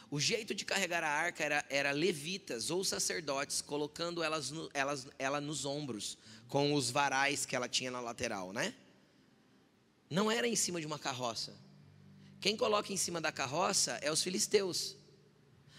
[0.09, 5.07] O jeito de carregar a arca era, era levitas ou sacerdotes, colocando elas, no, elas
[5.17, 8.73] ela nos ombros, com os varais que ela tinha na lateral, né?
[10.09, 11.55] Não era em cima de uma carroça.
[12.41, 14.97] Quem coloca em cima da carroça é os filisteus.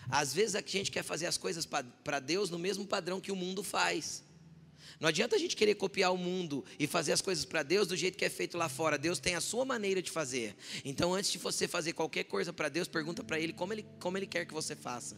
[0.09, 3.37] Às vezes a gente quer fazer as coisas para Deus no mesmo padrão que o
[3.37, 4.23] mundo faz.
[5.01, 7.97] Não adianta a gente querer copiar o mundo e fazer as coisas para Deus do
[7.97, 8.97] jeito que é feito lá fora.
[8.99, 10.55] Deus tem a sua maneira de fazer.
[10.85, 14.17] Então, antes de você fazer qualquer coisa para Deus, pergunta para Ele como, Ele como
[14.17, 15.17] Ele quer que você faça.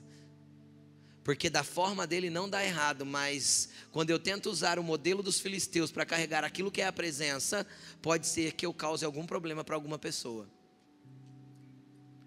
[1.25, 5.41] Porque da forma dele não dá errado, mas quando eu tento usar o modelo dos
[5.41, 7.67] filisteus para carregar aquilo que é a presença,
[8.03, 10.47] pode ser que eu cause algum problema para alguma pessoa.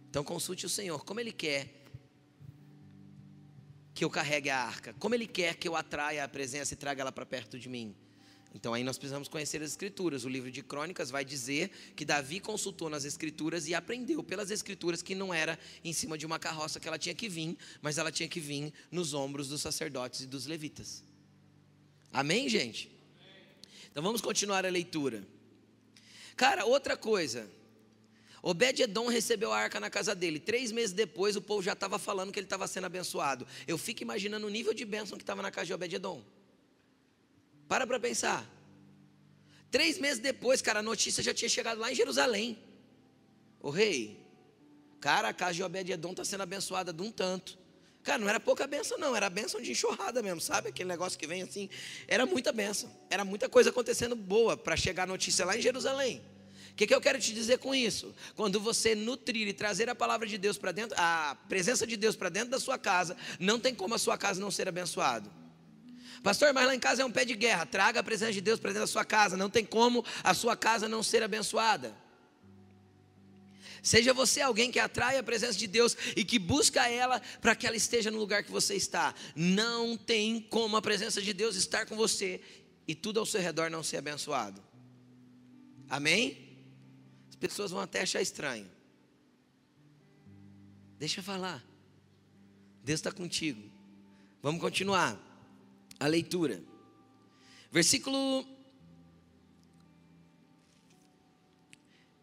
[0.10, 1.87] Então consulte o Senhor, como Ele quer
[3.98, 4.94] que eu carregue a arca?
[5.00, 7.96] Como Ele quer que eu atraia a presença e traga ela para perto de mim?
[8.54, 10.24] Então aí nós precisamos conhecer as escrituras.
[10.24, 15.02] O livro de Crônicas vai dizer que Davi consultou nas escrituras e aprendeu pelas escrituras
[15.02, 18.12] que não era em cima de uma carroça que ela tinha que vir, mas ela
[18.12, 21.04] tinha que vir nos ombros dos sacerdotes e dos levitas.
[22.14, 22.92] Amém, gente?
[23.92, 25.28] Então vamos continuar a leitura.
[26.36, 27.50] Cara, outra coisa.
[28.50, 30.40] Obed-Edom recebeu a arca na casa dele.
[30.40, 33.46] Três meses depois, o povo já estava falando que ele estava sendo abençoado.
[33.68, 36.24] Eu fico imaginando o nível de bênção que estava na casa de Obed-Edom.
[37.68, 38.50] Para para pensar.
[39.70, 42.58] Três meses depois, cara, a notícia já tinha chegado lá em Jerusalém.
[43.60, 44.18] O rei,
[45.02, 47.60] cara, a casa de Obed-Edom está sendo abençoada de um tanto.
[48.02, 50.70] Cara, não era pouca benção, não, era benção de enxurrada mesmo, sabe?
[50.70, 51.70] Aquele negócio que vem assim.
[52.08, 56.24] Era muita benção, era muita coisa acontecendo boa para chegar a notícia lá em Jerusalém
[56.78, 58.13] que, que eu quero te dizer com isso?
[58.36, 62.16] Quando você nutrir e trazer a palavra de Deus para dentro, a presença de Deus
[62.16, 65.28] para dentro da sua casa, não tem como a sua casa não ser abençoada.
[66.22, 67.66] Pastor, mas lá em casa é um pé de guerra.
[67.66, 69.36] Traga a presença de Deus para dentro da sua casa.
[69.36, 71.96] Não tem como a sua casa não ser abençoada.
[73.82, 77.66] Seja você alguém que atrai a presença de Deus e que busca ela para que
[77.66, 79.16] ela esteja no lugar que você está.
[79.36, 82.40] Não tem como a presença de Deus estar com você
[82.88, 84.62] e tudo ao seu redor não ser abençoado.
[85.90, 86.47] Amém?
[87.38, 88.67] As pessoas vão até achar estranho.
[90.97, 91.63] Deixa eu falar.
[92.84, 93.62] Deus está contigo.
[94.41, 95.15] Vamos continuar
[96.00, 96.60] a leitura.
[97.71, 98.43] Versículo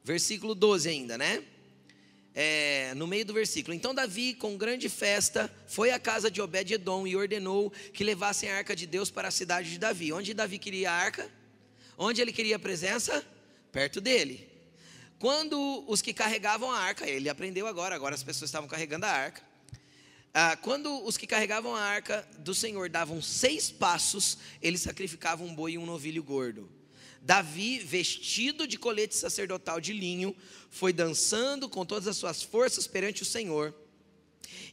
[0.03, 1.45] versículo 12 ainda, né?
[2.35, 3.73] É, no meio do versículo.
[3.73, 8.57] Então Davi, com grande festa, foi à casa de Obed-edom e ordenou que levassem a
[8.57, 10.13] arca de Deus para a cidade de Davi.
[10.13, 11.31] Onde Davi queria a arca?
[11.97, 13.25] Onde ele queria a presença?
[13.71, 14.54] Perto dele.
[15.25, 19.11] Quando os que carregavam a arca, ele aprendeu agora, agora as pessoas estavam carregando a
[19.11, 19.43] arca.
[20.35, 25.55] Ah, quando os que carregavam a arca do Senhor davam seis passos, eles sacrificavam um
[25.55, 26.71] boi e um novilho gordo.
[27.23, 30.37] Davi, vestido de colete sacerdotal de linho,
[30.69, 33.75] foi dançando com todas as suas forças perante o Senhor.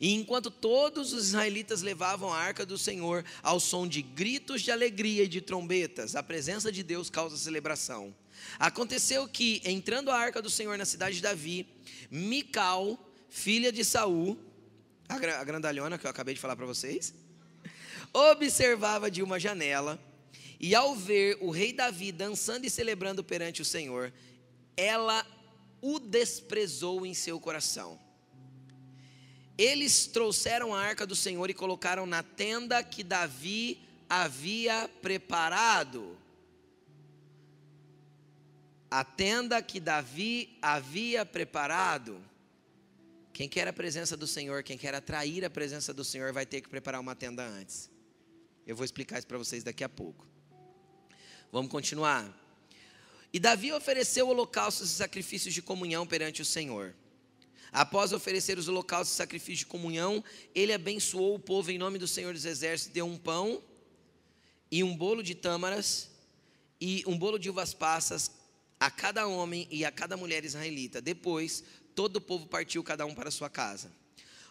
[0.02, 4.70] E enquanto todos os israelitas levavam a arca do Senhor ao som de gritos de
[4.70, 8.14] alegria e de trombetas, a presença de Deus causa celebração.
[8.60, 11.68] Aconteceu que, entrando a arca do Senhor na cidade de Davi,
[12.10, 12.98] Mical,
[13.30, 14.38] filha de Saul,
[15.08, 17.14] a grandalhona que eu acabei de falar para vocês,
[18.14, 20.00] observava de uma janela
[20.60, 24.14] e ao ver o rei Davi dançando e celebrando perante o Senhor,
[24.78, 25.26] ela
[25.82, 28.00] o desprezou em seu coração.
[29.58, 36.18] Eles trouxeram a arca do Senhor e colocaram na tenda que Davi havia preparado.
[38.92, 42.22] A tenda que Davi havia preparado.
[43.32, 46.60] Quem quer a presença do Senhor, quem quer atrair a presença do Senhor, vai ter
[46.60, 47.90] que preparar uma tenda antes.
[48.68, 50.28] Eu vou explicar isso para vocês daqui a pouco.
[51.54, 52.38] Vamos continuar.
[53.32, 56.94] E Davi ofereceu holocaustos e sacrifícios de comunhão perante o Senhor.
[57.72, 60.22] Após oferecer os holocaustos e sacrifícios de comunhão,
[60.54, 63.64] ele abençoou o povo em nome do Senhor dos Exércitos, deu um pão
[64.70, 66.10] e um bolo de tâmaras
[66.82, 68.41] e um bolo de uvas passas
[68.82, 71.00] a cada homem e a cada mulher israelita.
[71.00, 71.64] Depois,
[71.94, 73.92] todo o povo partiu, cada um para sua casa.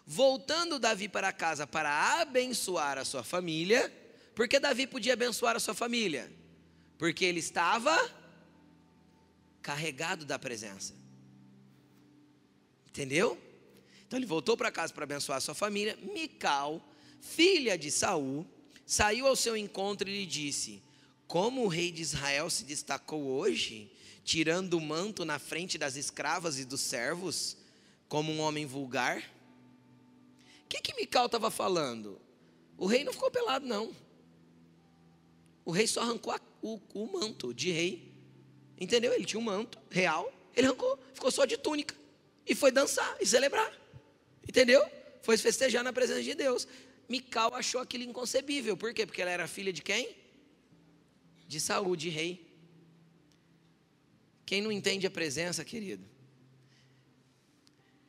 [0.07, 3.93] Voltando Davi para casa para abençoar a sua família,
[4.33, 6.31] porque Davi podia abençoar a sua família?
[6.97, 8.09] Porque ele estava
[9.61, 10.95] carregado da presença.
[12.87, 13.37] Entendeu?
[14.07, 15.99] Então ele voltou para casa para abençoar a sua família.
[16.15, 16.81] Mical,
[17.21, 18.47] filha de Saul,
[18.87, 20.81] saiu ao seu encontro e lhe disse:
[21.31, 23.89] Como o rei de Israel se destacou hoje,
[24.25, 27.57] tirando o manto na frente das escravas e dos servos,
[28.09, 29.19] como um homem vulgar?
[30.65, 32.21] O que que Mical estava falando?
[32.77, 33.95] O rei não ficou pelado, não.
[35.65, 38.13] O rei só arrancou a o, o manto de rei.
[38.77, 39.13] Entendeu?
[39.13, 41.95] Ele tinha um manto real, ele arrancou, ficou só de túnica.
[42.45, 43.73] E foi dançar e celebrar.
[44.49, 44.85] Entendeu?
[45.23, 46.67] Foi festejar na presença de Deus.
[47.09, 48.77] Mical achou aquilo inconcebível.
[48.77, 49.07] Por quê?
[49.07, 50.19] Porque ela era filha de quem?
[51.51, 52.47] De Saúl, de rei.
[54.47, 56.05] Quem não entende a presença, querido?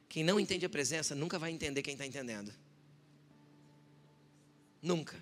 [0.07, 2.53] Quem não entende a presença nunca vai entender quem está entendendo.
[4.79, 5.19] Nunca.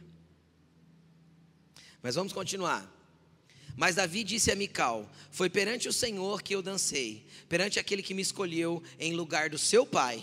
[2.03, 2.93] Mas vamos continuar.
[3.77, 8.13] Mas Davi disse a Mical: Foi perante o Senhor que eu dancei, perante aquele que
[8.13, 10.21] me escolheu em lugar do seu pai,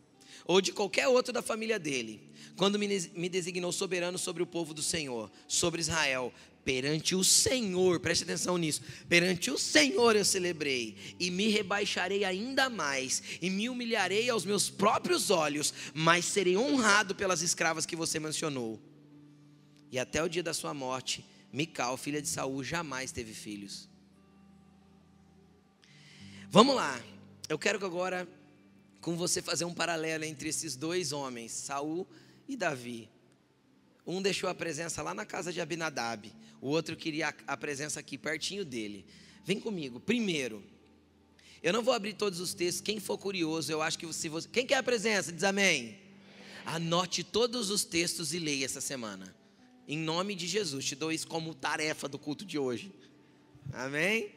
[0.46, 2.26] ou de qualquer outro da família dele,
[2.56, 6.32] quando me designou soberano sobre o povo do Senhor, sobre Israel.
[6.64, 8.80] Perante o Senhor, preste atenção nisso.
[9.08, 14.70] Perante o Senhor eu celebrei, e me rebaixarei ainda mais, e me humilharei aos meus
[14.70, 18.80] próprios olhos, mas serei honrado pelas escravas que você mencionou.
[19.92, 23.88] E até o dia da sua morte, Mical, filha de Saul, jamais teve filhos.
[26.50, 27.00] Vamos lá.
[27.48, 28.26] Eu quero que agora
[29.00, 32.08] com você fazer um paralelo entre esses dois homens, Saul
[32.48, 33.08] e Davi.
[34.06, 36.30] Um deixou a presença lá na casa de Abinadab,
[36.60, 39.04] o outro queria a presença aqui pertinho dele.
[39.44, 40.00] Vem comigo.
[40.00, 40.62] Primeiro,
[41.62, 42.80] eu não vou abrir todos os textos.
[42.80, 44.48] Quem for curioso, eu acho que se você.
[44.48, 45.32] Quem quer a presença?
[45.32, 45.98] Diz amém.
[46.64, 49.34] Anote todos os textos e leia essa semana.
[49.86, 52.90] Em nome de Jesus, te dou isso como tarefa do culto de hoje.
[53.72, 54.32] Amém?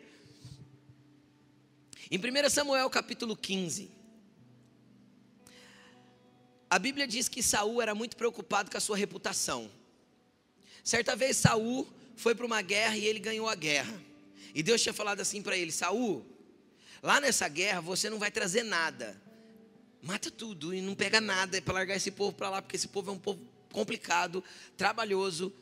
[2.11, 3.89] Em 1 Samuel capítulo 15,
[6.69, 9.71] a Bíblia diz que Saul era muito preocupado com a sua reputação.
[10.83, 14.01] Certa vez Saul foi para uma guerra e ele ganhou a guerra.
[14.53, 16.25] E Deus tinha falado assim para ele: Saul,
[17.01, 19.21] lá nessa guerra você não vai trazer nada.
[20.01, 23.11] Mata tudo e não pega nada para largar esse povo para lá, porque esse povo
[23.11, 23.39] é um povo
[23.71, 24.43] complicado,
[24.75, 25.53] trabalhoso,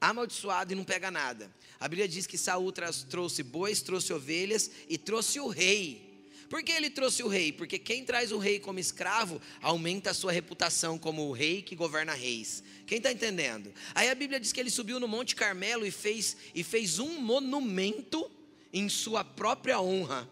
[0.00, 1.50] amaldiçoado e não pega nada.
[1.78, 6.11] A Bíblia diz que Saul trouxe bois, trouxe ovelhas e trouxe o rei.
[6.52, 7.50] Por que ele trouxe o rei?
[7.50, 11.74] Porque quem traz o rei como escravo aumenta a sua reputação como o rei que
[11.74, 12.62] governa reis.
[12.86, 13.72] Quem está entendendo?
[13.94, 17.18] Aí a Bíblia diz que ele subiu no Monte Carmelo e fez, e fez um
[17.22, 18.30] monumento
[18.70, 20.28] em sua própria honra.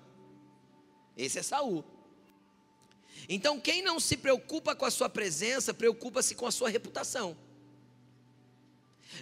[1.16, 1.82] Esse é Saul.
[3.26, 7.34] Então, quem não se preocupa com a sua presença, preocupa-se com a sua reputação.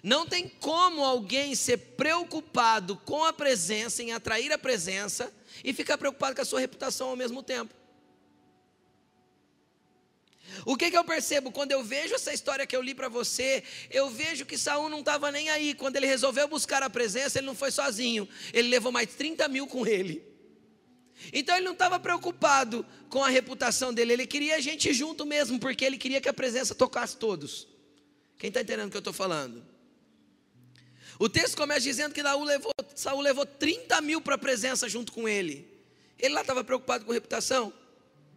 [0.02, 5.32] Não tem como alguém ser preocupado com a presença, em atrair a presença,
[5.64, 7.74] e ficar preocupado com a sua reputação ao mesmo tempo.
[10.64, 11.52] O que, que eu percebo?
[11.52, 15.00] Quando eu vejo essa história que eu li para você, eu vejo que Saul não
[15.00, 15.74] estava nem aí.
[15.74, 18.28] Quando ele resolveu buscar a presença, ele não foi sozinho.
[18.52, 20.26] Ele levou mais 30 mil com ele.
[21.32, 25.58] Então ele não estava preocupado com a reputação dele, ele queria a gente junto mesmo,
[25.58, 27.66] porque ele queria que a presença tocasse todos.
[28.38, 29.64] Quem está entendendo o que eu estou falando?
[31.18, 35.12] O texto começa dizendo que Saul levou, Saul levou 30 mil para a presença junto
[35.12, 35.68] com ele.
[36.18, 37.72] Ele lá estava preocupado com reputação?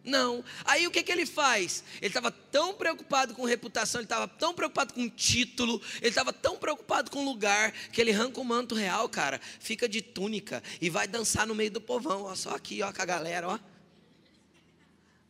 [0.04, 0.44] Não.
[0.64, 1.84] Aí o que, que ele faz?
[2.00, 6.56] Ele estava tão preocupado com reputação, ele estava tão preocupado com título, ele estava tão
[6.56, 11.06] preocupado com lugar, que ele arranca o manto real, cara, fica de túnica e vai
[11.06, 13.58] dançar no meio do povão, ó, só aqui, ó, com a galera, ó.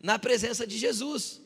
[0.03, 1.41] Na presença de Jesus.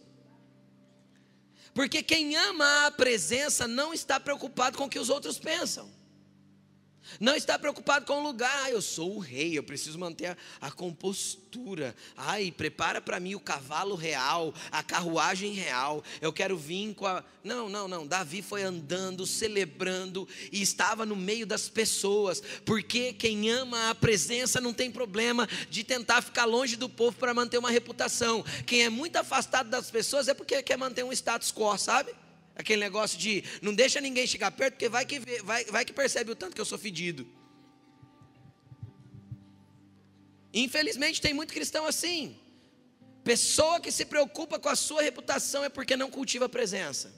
[1.74, 5.95] Porque quem ama a presença não está preocupado com o que os outros pensam.
[7.20, 8.64] Não está preocupado com o lugar.
[8.64, 11.94] Ah, eu sou o rei, eu preciso manter a, a compostura.
[12.16, 16.02] Ai, prepara para mim o cavalo real, a carruagem real.
[16.20, 17.24] Eu quero vir com a.
[17.42, 18.06] Não, não, não.
[18.06, 22.42] Davi foi andando, celebrando e estava no meio das pessoas.
[22.64, 27.32] Porque quem ama a presença não tem problema de tentar ficar longe do povo para
[27.32, 28.44] manter uma reputação.
[28.66, 32.12] Quem é muito afastado das pessoas é porque quer manter um status quo, sabe?
[32.56, 36.30] Aquele negócio de não deixa ninguém chegar perto, porque vai que, vai, vai que percebe
[36.30, 37.26] o tanto que eu sou fedido.
[40.52, 42.36] Infelizmente tem muito cristão assim.
[43.22, 47.14] Pessoa que se preocupa com a sua reputação é porque não cultiva a presença.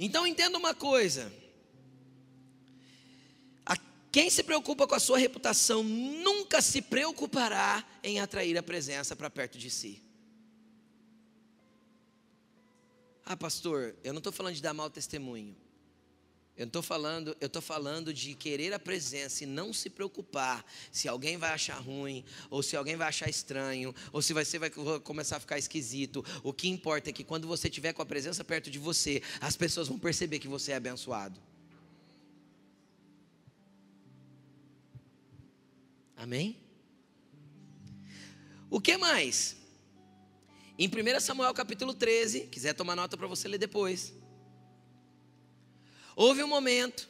[0.00, 1.32] Então entenda uma coisa.
[4.12, 9.30] Quem se preocupa com a sua reputação nunca se preocupará em atrair a presença para
[9.30, 10.01] perto de si.
[13.32, 15.56] Ah, pastor, eu não estou falando de dar mau testemunho.
[16.54, 21.08] Eu estou falando, eu estou falando de querer a presença e não se preocupar se
[21.08, 25.38] alguém vai achar ruim, ou se alguém vai achar estranho, ou se você vai começar
[25.38, 26.22] a ficar esquisito.
[26.42, 29.56] O que importa é que quando você estiver com a presença perto de você, as
[29.56, 31.40] pessoas vão perceber que você é abençoado.
[36.14, 36.58] Amém?
[38.68, 39.61] O que mais?
[40.78, 44.12] Em 1 Samuel capítulo 13, quiser tomar nota para você ler depois.
[46.16, 47.08] Houve um momento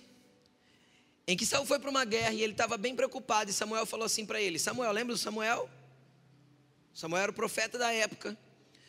[1.27, 4.07] em que Saul foi para uma guerra e ele estava bem preocupado, e Samuel falou
[4.07, 5.71] assim para ele: Samuel, lembra do Samuel?
[6.93, 8.37] Samuel era o profeta da época.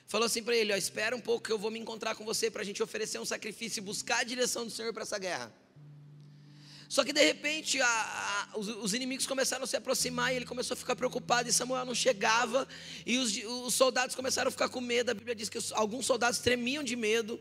[0.07, 2.49] Falou assim para ele: ó, espera um pouco que eu vou me encontrar com você
[2.49, 5.53] para a gente oferecer um sacrifício e buscar a direção do Senhor para essa guerra.
[6.93, 10.45] Só que de repente a, a, os, os, inimigos começaram a se aproximar e ele
[10.45, 12.67] começou a ficar preocupado e Samuel não chegava
[13.03, 13.35] e os,
[13.65, 15.09] os soldados começaram a ficar com medo.
[15.09, 17.39] A Bíblia diz que os, alguns soldados tremiam de medo.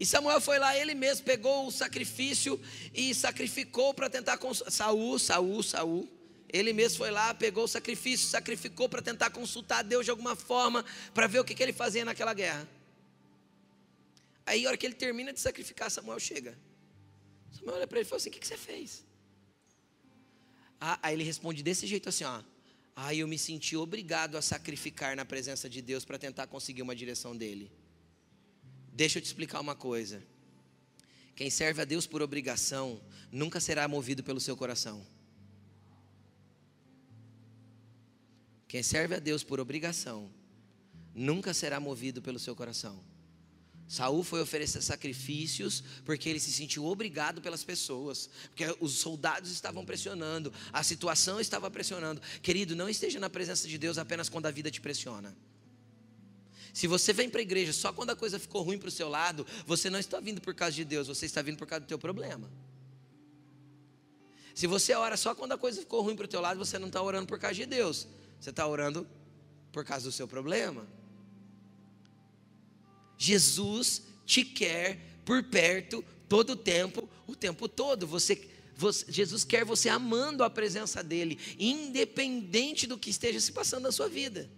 [0.00, 2.58] E Samuel foi lá, ele mesmo pegou o sacrifício
[2.94, 4.38] e sacrificou para tentar
[4.70, 6.08] Saul, Saul, Saul.
[6.50, 10.86] Ele mesmo foi lá, pegou o sacrifício, sacrificou para tentar consultar Deus de alguma forma,
[11.12, 12.66] para ver o que, que ele fazia naquela guerra.
[14.46, 16.58] Aí, a hora que ele termina de sacrificar, Samuel chega.
[17.50, 19.04] Samuel olha para ele e fala assim: O que, que você fez?
[20.80, 22.42] Ah, aí ele responde desse jeito assim: ó.
[22.96, 26.94] Ah, eu me senti obrigado a sacrificar na presença de Deus para tentar conseguir uma
[26.94, 27.72] direção dele.
[28.92, 30.22] Deixa eu te explicar uma coisa.
[31.34, 35.04] Quem serve a Deus por obrigação nunca será movido pelo seu coração.
[38.68, 40.30] Quem serve a Deus por obrigação
[41.12, 43.04] nunca será movido pelo seu coração.
[43.86, 49.84] Saul foi oferecer sacrifícios porque ele se sentiu obrigado pelas pessoas, porque os soldados estavam
[49.84, 52.20] pressionando, a situação estava pressionando.
[52.42, 55.36] Querido, não esteja na presença de Deus apenas quando a vida te pressiona.
[56.72, 59.08] Se você vem para a igreja só quando a coisa ficou ruim para o seu
[59.08, 61.86] lado, você não está vindo por causa de Deus, você está vindo por causa do
[61.86, 62.50] teu problema.
[64.54, 66.88] Se você ora só quando a coisa ficou ruim para o teu lado, você não
[66.88, 68.08] está orando por causa de Deus,
[68.40, 69.06] você está orando
[69.70, 70.86] por causa do seu problema.
[73.18, 78.06] Jesus te quer por perto todo o tempo, o tempo todo.
[78.06, 83.84] Você, você, Jesus quer você amando a presença dele, independente do que esteja se passando
[83.84, 84.50] na sua vida.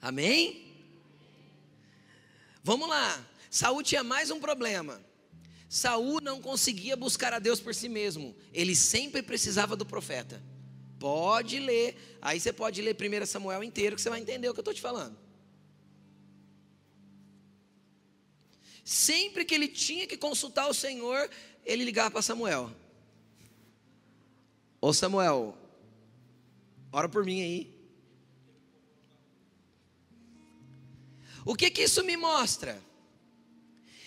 [0.00, 0.72] Amém?
[2.64, 3.24] Vamos lá.
[3.50, 5.00] Saúl tinha mais um problema.
[5.68, 8.36] Saul não conseguia buscar a Deus por si mesmo.
[8.52, 10.42] Ele sempre precisava do profeta.
[10.98, 12.18] Pode ler.
[12.20, 14.74] Aí você pode ler 1 Samuel inteiro que você vai entender o que eu estou
[14.74, 15.21] te falando.
[18.84, 21.30] Sempre que ele tinha que consultar o Senhor,
[21.64, 22.70] ele ligava para Samuel.
[24.80, 25.56] Ô Samuel,
[26.90, 27.82] ora por mim aí.
[31.44, 32.80] O que que isso me mostra?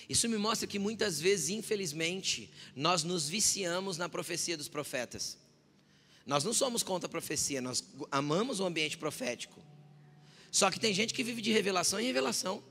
[0.07, 5.37] Isso me mostra que muitas vezes, infelizmente, nós nos viciamos na profecia dos profetas.
[6.25, 9.59] Nós não somos contra a profecia, nós amamos o ambiente profético.
[10.51, 12.63] Só que tem gente que vive de revelação em revelação.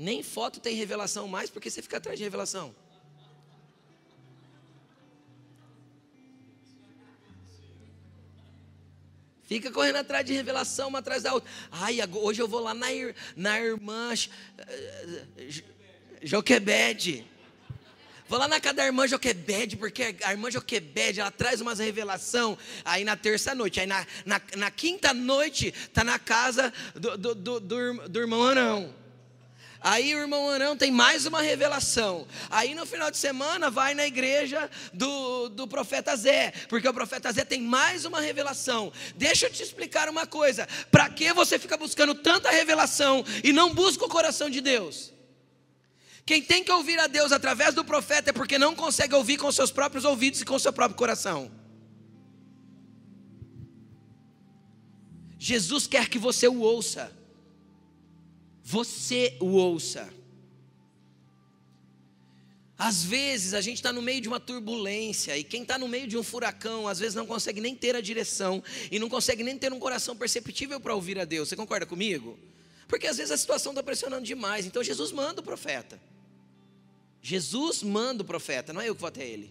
[0.00, 2.72] Nem foto tem revelação mais, porque você fica atrás de revelação.
[9.42, 11.50] Fica correndo atrás de revelação, uma atrás da outra.
[11.72, 12.86] Ai, hoje eu vou lá na,
[13.34, 15.62] na irmã uh,
[16.22, 17.26] Joquebede.
[18.28, 22.56] Vou lá na casa da irmã Joquebede, porque a irmã Joquebede, ela traz umas revelação.
[22.84, 27.34] Aí na terça noite, aí na, na, na quinta noite, tá na casa do, do,
[27.34, 29.07] do, do, do irmão Anão.
[29.80, 32.26] Aí o irmão Arão tem mais uma revelação.
[32.50, 37.32] Aí no final de semana vai na igreja do, do profeta Zé, porque o profeta
[37.32, 38.92] Zé tem mais uma revelação.
[39.14, 43.72] Deixa eu te explicar uma coisa: para que você fica buscando tanta revelação e não
[43.72, 45.12] busca o coração de Deus?
[46.26, 49.50] Quem tem que ouvir a Deus através do profeta é porque não consegue ouvir com
[49.50, 51.50] seus próprios ouvidos e com seu próprio coração.
[55.38, 57.16] Jesus quer que você o ouça
[58.70, 60.12] você o ouça.
[62.76, 66.06] Às vezes a gente está no meio de uma turbulência, e quem está no meio
[66.06, 68.62] de um furacão, às vezes não consegue nem ter a direção,
[68.92, 71.48] e não consegue nem ter um coração perceptível para ouvir a Deus.
[71.48, 72.38] Você concorda comigo?
[72.86, 75.98] Porque às vezes a situação está pressionando demais, então Jesus manda o profeta.
[77.22, 79.50] Jesus manda o profeta, não é eu que vou até ele.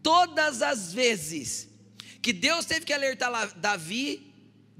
[0.00, 1.68] Todas as vezes
[2.22, 4.29] que Deus teve que alertar Davi,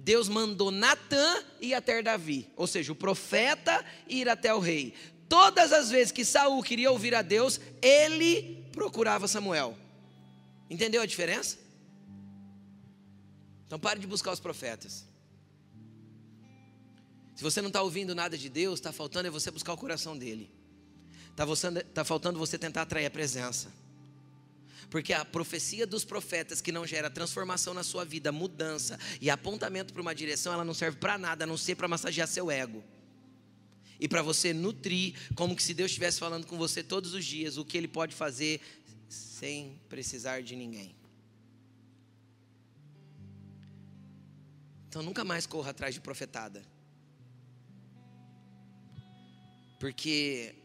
[0.02, 4.94] Deus mandou Natã ir até Davi, ou seja, o profeta ir até o rei.
[5.28, 9.76] Todas as vezes que Saul queria ouvir a Deus, ele procurava Samuel.
[10.68, 11.58] Entendeu a diferença?
[13.66, 15.06] Então pare de buscar os profetas.
[17.36, 20.16] Se você não está ouvindo nada de Deus, está faltando é você buscar o coração
[20.16, 20.50] dele.
[21.30, 21.46] Está
[21.94, 23.72] tá faltando você tentar atrair a presença.
[24.90, 29.92] Porque a profecia dos profetas que não gera transformação na sua vida, mudança e apontamento
[29.92, 32.82] para uma direção, ela não serve para nada, a não ser para massagear seu ego.
[34.00, 37.56] E para você nutrir, como que se Deus estivesse falando com você todos os dias,
[37.56, 38.60] o que Ele pode fazer
[39.08, 40.96] sem precisar de ninguém.
[44.88, 46.64] Então nunca mais corra atrás de profetada.
[49.78, 50.56] Porque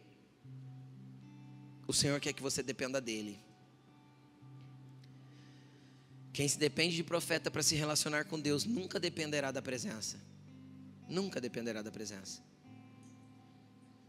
[1.87, 3.44] o Senhor quer que você dependa dEle.
[6.35, 10.19] Quem se depende de profeta para se relacionar com Deus nunca dependerá da presença.
[11.07, 12.41] Nunca dependerá da presença.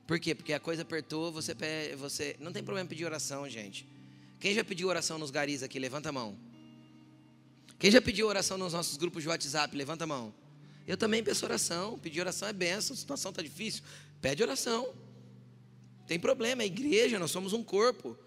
[0.08, 0.34] Por quê?
[0.34, 1.54] Porque a coisa apertou, você,
[1.96, 3.86] você não tem problema pedir oração, gente.
[4.40, 6.36] Quem já pediu oração nos garis aqui, levanta a mão.
[7.78, 10.34] Quem já pediu oração nos nossos grupos de WhatsApp, levanta a mão.
[10.84, 11.96] Eu também peço oração.
[11.96, 13.84] Pedir oração é benção, a situação está difícil.
[14.20, 14.92] Pede oração.
[16.08, 18.18] Tem problema, é igreja, nós somos um corpo.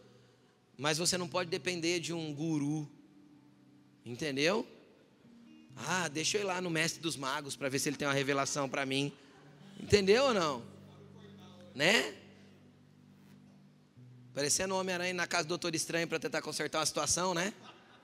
[0.78, 2.90] Mas você não pode depender de um guru
[4.06, 4.68] Entendeu?
[5.76, 8.14] Ah, deixa eu ir lá no mestre dos magos para ver se ele tem uma
[8.14, 9.12] revelação para mim.
[9.80, 10.64] Entendeu ou não?
[11.74, 12.16] Né?
[14.34, 17.54] Parecendo um Homem-Aranha na casa do Doutor Estranho para tentar consertar uma situação, né?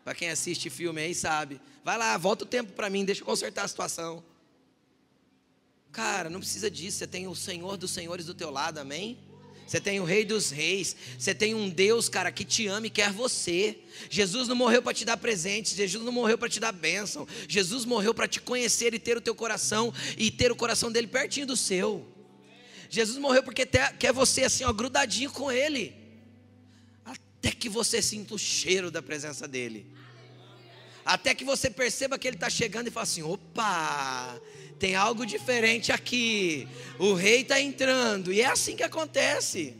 [0.03, 1.59] Para quem assiste filme aí sabe.
[1.83, 4.23] Vai lá, volta o tempo para mim, deixa eu consertar a situação.
[5.91, 6.97] Cara, não precisa disso.
[6.97, 9.17] Você tem o Senhor dos Senhores do teu lado, amém?
[9.65, 10.95] Você tem o Rei dos Reis.
[11.17, 13.79] Você tem um Deus, cara, que te ama e quer você.
[14.09, 15.75] Jesus não morreu para te dar presentes.
[15.75, 17.27] Jesus não morreu para te dar bênção.
[17.47, 21.07] Jesus morreu para te conhecer e ter o teu coração e ter o coração dele
[21.07, 22.05] pertinho do seu.
[22.89, 25.95] Jesus morreu porque quer você assim, ó, grudadinho com ele.
[27.03, 29.87] Até que você sinta o cheiro da presença dele.
[31.03, 34.41] Até que você perceba que ele está chegando e fala assim: opa,
[34.79, 36.67] tem algo diferente aqui.
[36.99, 38.31] O rei está entrando.
[38.31, 39.75] E é assim que acontece.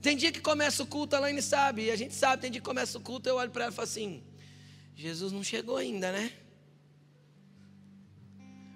[0.00, 2.60] Tem dia que começa o culto, a Laine sabe, e a gente sabe, tem dia
[2.60, 4.22] que começa o culto, eu olho para ela e falo assim:
[4.94, 6.32] Jesus não chegou ainda, né?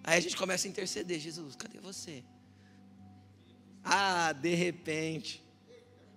[0.03, 2.25] Aí a gente começa a interceder: Jesus, cadê você?
[3.85, 5.41] Ah, de repente,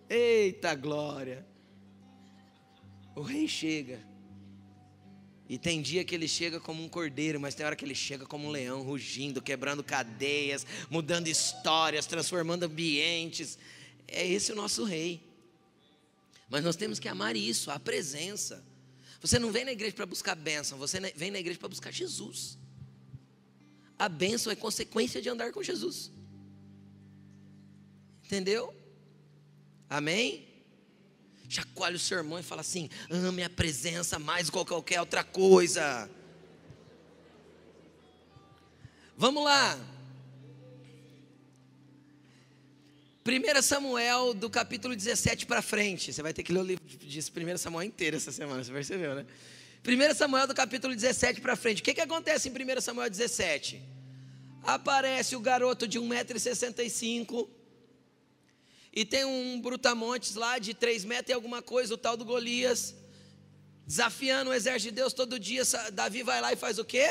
[0.09, 1.45] eita glória,
[3.15, 4.12] o rei chega.
[5.53, 8.25] E tem dia que ele chega como um cordeiro, mas tem hora que ele chega
[8.25, 13.59] como um leão, rugindo, quebrando cadeias, mudando histórias, transformando ambientes.
[14.07, 15.21] É esse o nosso rei.
[16.49, 18.65] Mas nós temos que amar isso, a presença.
[19.21, 22.57] Você não vem na igreja para buscar bênção, você vem na igreja para buscar Jesus.
[23.99, 26.11] A bênção é consequência de andar com Jesus.
[28.25, 28.75] Entendeu?
[29.87, 30.47] Amém?
[31.53, 35.23] Chacoalha o seu irmão e fala assim: ame a presença mais do que qualquer outra
[35.23, 36.09] coisa.
[39.15, 39.77] Vamos lá.
[43.25, 46.11] 1 Samuel, do capítulo 17 para frente.
[46.11, 49.13] Você vai ter que ler o livro de 1 Samuel inteiro essa semana, você percebeu,
[49.13, 49.25] né?
[49.85, 51.81] 1 Samuel, do capítulo 17 para frente.
[51.81, 53.79] O que, que acontece em 1 Samuel 17?
[54.63, 57.47] Aparece o garoto de 1,65m
[58.95, 62.95] e tem um brutamontes lá de 3 metros e alguma coisa, o tal do Golias,
[63.87, 65.63] desafiando o exército de Deus todo dia.
[65.91, 67.09] Davi vai lá e faz o quê?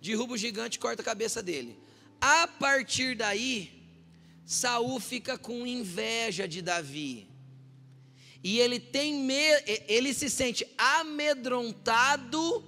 [0.00, 1.76] Derruba o gigante e corta a cabeça dele.
[2.20, 3.72] A partir daí,
[4.46, 7.28] Saul fica com inveja de Davi.
[8.42, 9.28] E ele tem
[9.88, 12.64] ele se sente amedrontado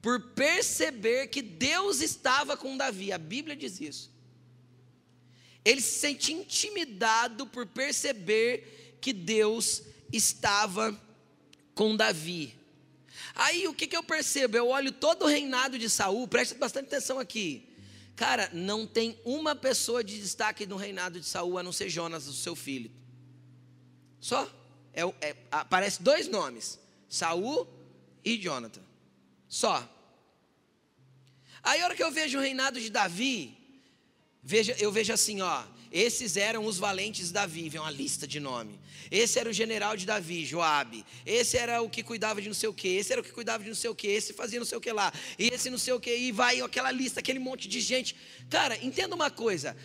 [0.00, 3.12] por perceber que Deus estava com Davi.
[3.12, 4.10] A Bíblia diz isso.
[5.64, 9.82] Ele se sente intimidado por perceber que Deus
[10.12, 10.98] estava
[11.74, 12.54] com Davi.
[13.34, 14.56] Aí o que, que eu percebo?
[14.56, 17.68] Eu olho todo o reinado de Saul, preste bastante atenção aqui.
[18.16, 22.26] Cara, não tem uma pessoa de destaque no reinado de Saul a não ser Jonas,
[22.26, 22.90] o seu filho.
[24.20, 24.46] Só.
[24.92, 27.66] É, é, aparece dois nomes: Saul
[28.24, 28.82] e Jonathan.
[29.48, 29.88] Só.
[31.62, 33.56] Aí a hora que eu vejo o reinado de Davi,
[34.42, 35.64] Veja, eu vejo assim, ó.
[35.92, 38.78] Esses eram os valentes de Davi, vem uma lista de nome.
[39.10, 41.04] Esse era o general de Davi, Joabe.
[41.26, 42.86] Esse era o que cuidava de não sei o que.
[42.86, 44.06] Esse era o que cuidava de não sei o que.
[44.06, 45.12] Esse fazia não sei o que lá.
[45.36, 46.14] E esse não sei o que.
[46.14, 48.14] E vai aquela lista, aquele monte de gente.
[48.48, 49.76] Cara, entenda uma coisa.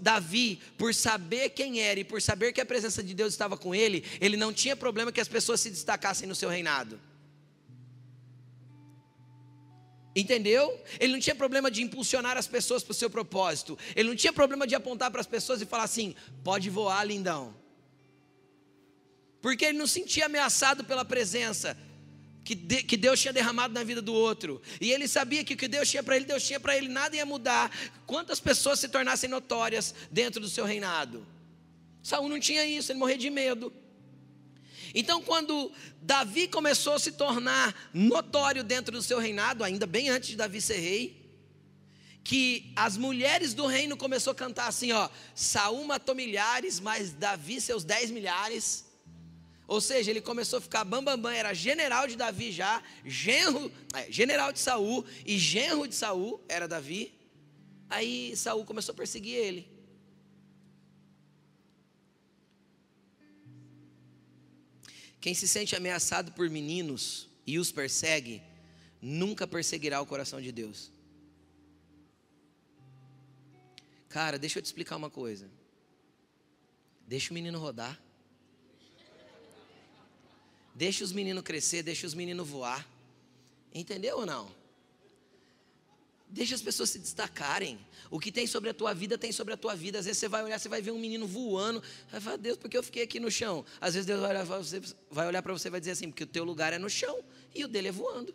[0.00, 3.72] Davi, por saber quem era e por saber que a presença de Deus estava com
[3.72, 7.00] ele, ele não tinha problema que as pessoas se destacassem no seu reinado.
[10.18, 10.76] Entendeu?
[10.98, 13.78] Ele não tinha problema de impulsionar as pessoas para o seu propósito.
[13.94, 16.12] Ele não tinha problema de apontar para as pessoas e falar assim:
[16.42, 17.54] pode voar, lindão.
[19.40, 21.78] Porque ele não se sentia ameaçado pela presença
[22.44, 24.60] que, de, que Deus tinha derramado na vida do outro.
[24.80, 27.14] E ele sabia que o que Deus tinha para ele, Deus tinha para ele, nada
[27.14, 27.70] ia mudar.
[28.04, 31.24] Quantas pessoas se tornassem notórias dentro do seu reinado?
[32.02, 33.72] Saul não tinha isso, ele morria de medo.
[34.94, 35.70] Então, quando
[36.02, 40.60] Davi começou a se tornar notório dentro do seu reinado, ainda bem antes de Davi
[40.60, 41.18] ser rei,
[42.24, 47.60] que as mulheres do reino começou a cantar assim, ó, Saul matou milhares, mas Davi
[47.60, 48.84] seus dez milhares.
[49.66, 53.70] Ou seja, ele começou a ficar bambambam, bam, bam, era general de Davi já, genro,
[53.94, 57.14] é, general de Saul e genro de Saul era Davi.
[57.88, 59.77] Aí Saul começou a perseguir ele.
[65.20, 68.42] Quem se sente ameaçado por meninos e os persegue,
[69.00, 70.90] nunca perseguirá o coração de Deus.
[74.08, 75.50] Cara, deixa eu te explicar uma coisa.
[77.06, 78.00] Deixa o menino rodar.
[80.74, 82.86] Deixa os meninos crescer, deixa os meninos voar.
[83.74, 84.57] Entendeu ou não?
[86.30, 87.78] Deixa as pessoas se destacarem.
[88.10, 89.98] O que tem sobre a tua vida, tem sobre a tua vida.
[89.98, 91.82] Às vezes você vai olhar, você vai ver um menino voando.
[92.10, 93.64] Vai falar, Deus, por que eu fiquei aqui no chão?
[93.80, 96.10] Às vezes Deus vai olhar para você, vai olhar para você e vai dizer assim,
[96.10, 97.18] porque o teu lugar é no chão
[97.54, 98.34] e o dele é voando.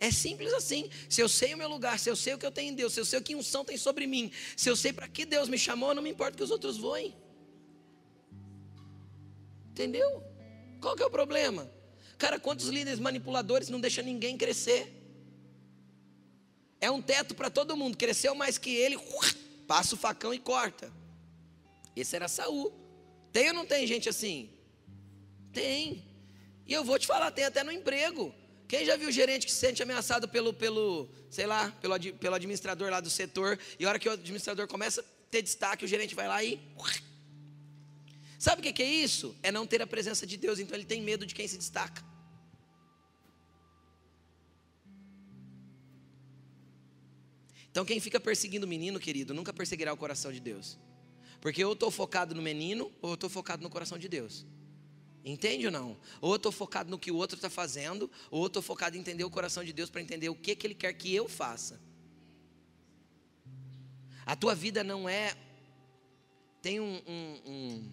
[0.00, 0.90] É simples assim.
[1.08, 2.94] Se eu sei o meu lugar, se eu sei o que eu tenho em Deus,
[2.94, 5.48] se eu sei o que unção tem sobre mim, se eu sei para que Deus
[5.48, 7.14] me chamou, não me importa que os outros voem.
[9.70, 10.22] Entendeu?
[10.80, 11.70] Qual que é o problema?
[12.18, 15.01] Cara, quantos líderes manipuladores não deixam ninguém crescer?
[16.82, 17.96] É um teto para todo mundo.
[17.96, 18.98] Cresceu mais que ele,
[19.68, 20.92] passa o facão e corta.
[21.94, 22.72] Esse era Saul.
[23.32, 24.50] Tem ou não tem gente assim?
[25.52, 26.04] Tem.
[26.66, 28.34] E eu vou te falar, tem até no emprego.
[28.66, 32.34] Quem já viu o gerente que se sente ameaçado pelo, pelo sei lá, pelo, pelo
[32.34, 35.88] administrador lá do setor, e a hora que o administrador começa a ter destaque, o
[35.88, 36.58] gerente vai lá e.
[38.40, 39.36] Sabe o que é isso?
[39.40, 42.02] É não ter a presença de Deus, então ele tem medo de quem se destaca.
[47.72, 50.78] Então, quem fica perseguindo o menino, querido, nunca perseguirá o coração de Deus.
[51.40, 54.46] Porque ou estou focado no menino, ou eu estou focado no coração de Deus.
[55.24, 55.96] Entende ou não?
[56.20, 59.00] Ou eu estou focado no que o outro está fazendo, ou eu estou focado em
[59.00, 61.80] entender o coração de Deus para entender o que, que Ele quer que eu faça.
[64.26, 65.34] A tua vida não é.
[66.60, 67.92] Tem um, um, um,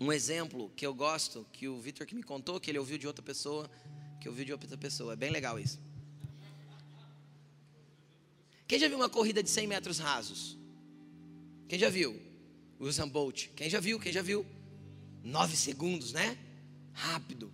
[0.00, 3.06] um exemplo que eu gosto, que o Vitor que me contou, que ele ouviu de
[3.06, 3.70] outra pessoa,
[4.18, 5.12] que ouviu de outra pessoa.
[5.12, 5.78] É bem legal isso.
[8.66, 10.56] Quem já viu uma corrida de 100 metros rasos?
[11.68, 12.20] Quem já viu?
[12.78, 13.48] Usain Bolt.
[13.54, 14.00] Quem já viu?
[14.00, 14.46] Quem já viu?
[15.22, 16.38] Nove segundos, né?
[16.92, 17.52] Rápido.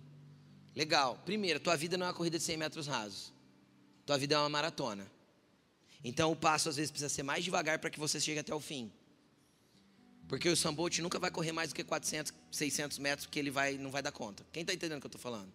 [0.75, 1.21] Legal.
[1.25, 3.33] Primeiro, tua vida não é uma corrida de 100 metros rasos.
[4.05, 5.09] Tua vida é uma maratona.
[6.03, 8.59] Então o passo às vezes precisa ser mais devagar para que você chegue até o
[8.59, 8.91] fim.
[10.27, 13.51] Porque o Usain Bolt nunca vai correr mais do que 400, 600 metros, porque ele
[13.51, 14.45] vai, não vai dar conta.
[14.51, 15.51] Quem está entendendo o que eu estou falando?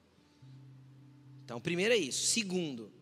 [1.45, 2.27] Então, primeiro é isso.
[2.27, 2.93] Segundo,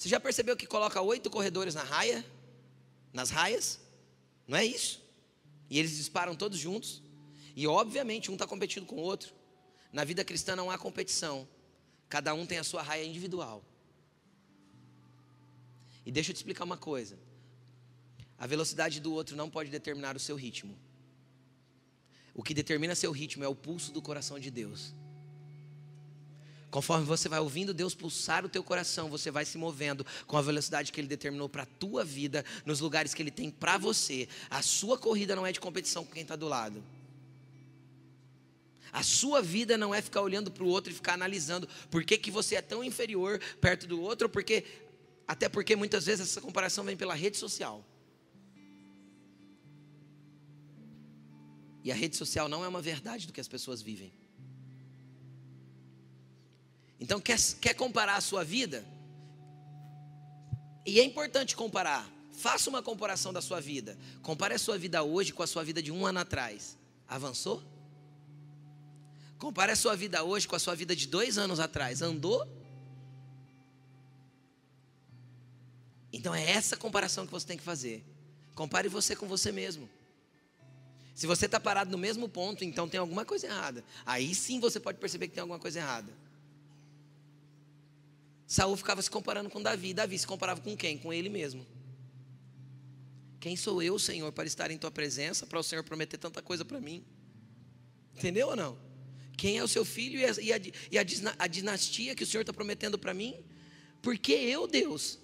[0.00, 2.24] você já percebeu que coloca oito corredores na raia?
[3.12, 3.78] Nas raias?
[4.48, 4.98] Não é isso?
[5.68, 7.02] E eles disparam todos juntos.
[7.54, 9.34] E obviamente um está competindo com o outro.
[9.92, 11.46] Na vida cristã não há competição.
[12.08, 13.62] Cada um tem a sua raia individual.
[16.06, 17.18] E deixa eu te explicar uma coisa.
[18.38, 20.78] A velocidade do outro não pode determinar o seu ritmo.
[22.32, 24.94] O que determina seu ritmo é o pulso do coração de Deus.
[26.70, 30.42] Conforme você vai ouvindo Deus pulsar o teu coração, você vai se movendo com a
[30.42, 34.28] velocidade que Ele determinou para a tua vida, nos lugares que Ele tem para você.
[34.48, 36.82] A sua corrida não é de competição com quem está do lado.
[38.92, 42.16] A sua vida não é ficar olhando para o outro e ficar analisando por que,
[42.16, 44.64] que você é tão inferior perto do outro, porque
[45.26, 47.84] até porque muitas vezes essa comparação vem pela rede social.
[51.82, 54.12] E a rede social não é uma verdade do que as pessoas vivem.
[57.00, 58.84] Então, quer, quer comparar a sua vida?
[60.84, 62.08] E é importante comparar.
[62.32, 63.98] Faça uma comparação da sua vida.
[64.22, 66.76] Compare a sua vida hoje com a sua vida de um ano atrás.
[67.08, 67.62] Avançou?
[69.38, 72.02] Compare a sua vida hoje com a sua vida de dois anos atrás.
[72.02, 72.46] Andou?
[76.12, 78.04] Então é essa comparação que você tem que fazer.
[78.54, 79.88] Compare você com você mesmo.
[81.14, 83.84] Se você está parado no mesmo ponto, então tem alguma coisa errada.
[84.04, 86.12] Aí sim você pode perceber que tem alguma coisa errada.
[88.50, 89.94] Saul ficava se comparando com Davi.
[89.94, 90.98] Davi se comparava com quem?
[90.98, 91.64] Com ele mesmo.
[93.38, 96.64] Quem sou eu, Senhor, para estar em tua presença, para o Senhor prometer tanta coisa
[96.64, 97.04] para mim?
[98.12, 98.76] Entendeu ou não?
[99.36, 100.98] Quem é o seu filho e a, e a, e
[101.38, 103.36] a, dinastia que o Senhor está prometendo para mim?
[104.02, 105.20] Porque eu, Deus.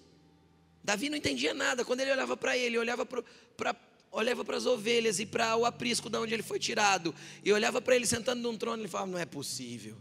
[0.84, 1.84] Davi não entendia nada.
[1.84, 3.74] Quando ele olhava para ele, olhava para
[4.12, 7.12] olhava para as ovelhas e para o aprisco de onde ele foi tirado,
[7.44, 9.96] e olhava para ele sentando num trono, ele falava: Não é possível.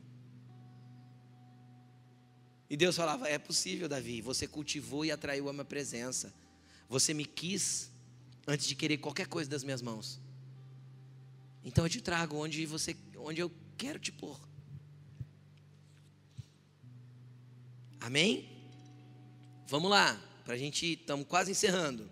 [2.70, 4.22] E Deus falava: É possível, Davi.
[4.22, 6.34] Você cultivou e atraiu a minha presença.
[6.90, 7.90] Você me quis
[8.48, 10.20] antes de querer qualquer coisa das minhas mãos.
[11.64, 14.40] Então eu te trago onde você, onde eu quero te pôr.
[18.00, 18.48] Amém?
[19.68, 22.08] Vamos lá, para a gente, estamos quase encerrando.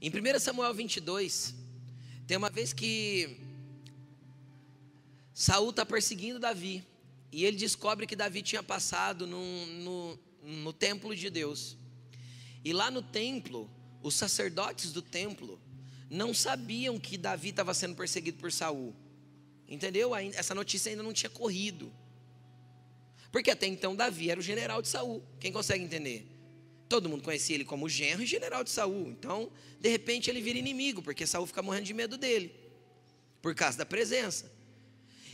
[0.00, 1.54] Em 1 Samuel 22,
[2.26, 3.38] tem uma vez que
[5.34, 6.82] Saul está perseguindo Davi.
[7.32, 11.76] E ele descobre que Davi tinha passado no, no, no templo de Deus.
[12.64, 13.70] E lá no templo,
[14.02, 15.60] os sacerdotes do templo
[16.10, 18.94] não sabiam que Davi estava sendo perseguido por Saul.
[19.68, 20.14] Entendeu?
[20.14, 21.92] Essa notícia ainda não tinha corrido.
[23.30, 25.22] Porque até então Davi era o general de Saul.
[25.38, 26.26] Quem consegue entender?
[26.88, 29.10] Todo mundo conhecia ele como genro e general de Saul.
[29.10, 32.52] Então, de repente ele vira inimigo, porque Saul fica morrendo de medo dele.
[33.40, 34.50] Por causa da presença.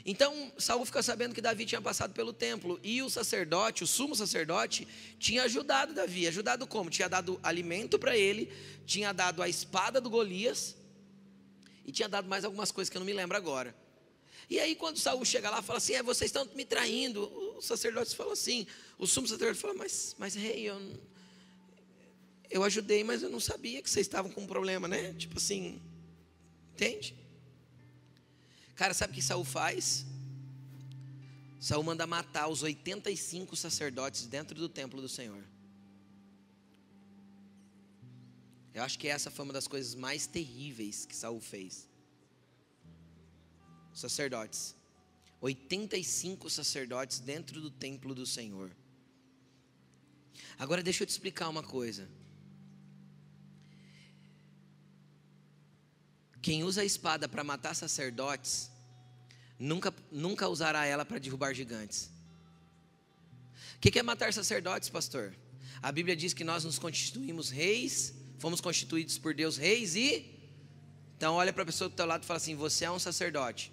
[0.09, 4.15] Então Saul fica sabendo que Davi tinha passado pelo templo e o sacerdote, o sumo
[4.15, 4.87] sacerdote,
[5.19, 6.29] tinha ajudado Davi.
[6.29, 6.89] Ajudado como?
[6.89, 8.53] Tinha dado alimento para ele,
[8.87, 10.77] tinha dado a espada do Golias
[11.85, 13.75] e tinha dado mais algumas coisas que eu não me lembro agora.
[14.49, 17.25] E aí quando Saul chega lá, fala assim: é, vocês estão me traindo.
[17.59, 18.65] O sacerdote fala assim,
[18.97, 20.81] o sumo sacerdote fala: mas, mas rei, eu,
[22.49, 25.15] eu ajudei, mas eu não sabia que vocês estavam com um problema, né?
[25.15, 25.83] Tipo assim,
[26.75, 27.26] entende?
[28.77, 30.07] Cara, sabe o que Saul faz?
[31.59, 35.43] Saul manda matar os 85 sacerdotes dentro do templo do Senhor.
[38.75, 41.89] Eu acho que essa foi uma das coisas mais terríveis que Saul fez.
[43.95, 44.77] Sacerdotes.
[45.41, 48.71] 85 sacerdotes dentro do templo do Senhor.
[50.59, 52.07] Agora deixa eu te explicar uma coisa.
[56.41, 58.71] Quem usa a espada para matar sacerdotes,
[59.59, 62.11] nunca, nunca usará ela para derrubar gigantes.
[63.77, 65.35] O que é matar sacerdotes, pastor?
[65.83, 70.33] A Bíblia diz que nós nos constituímos reis, fomos constituídos por Deus reis e.
[71.17, 73.73] Então olha para a pessoa do teu lado e fala assim: você é um sacerdote.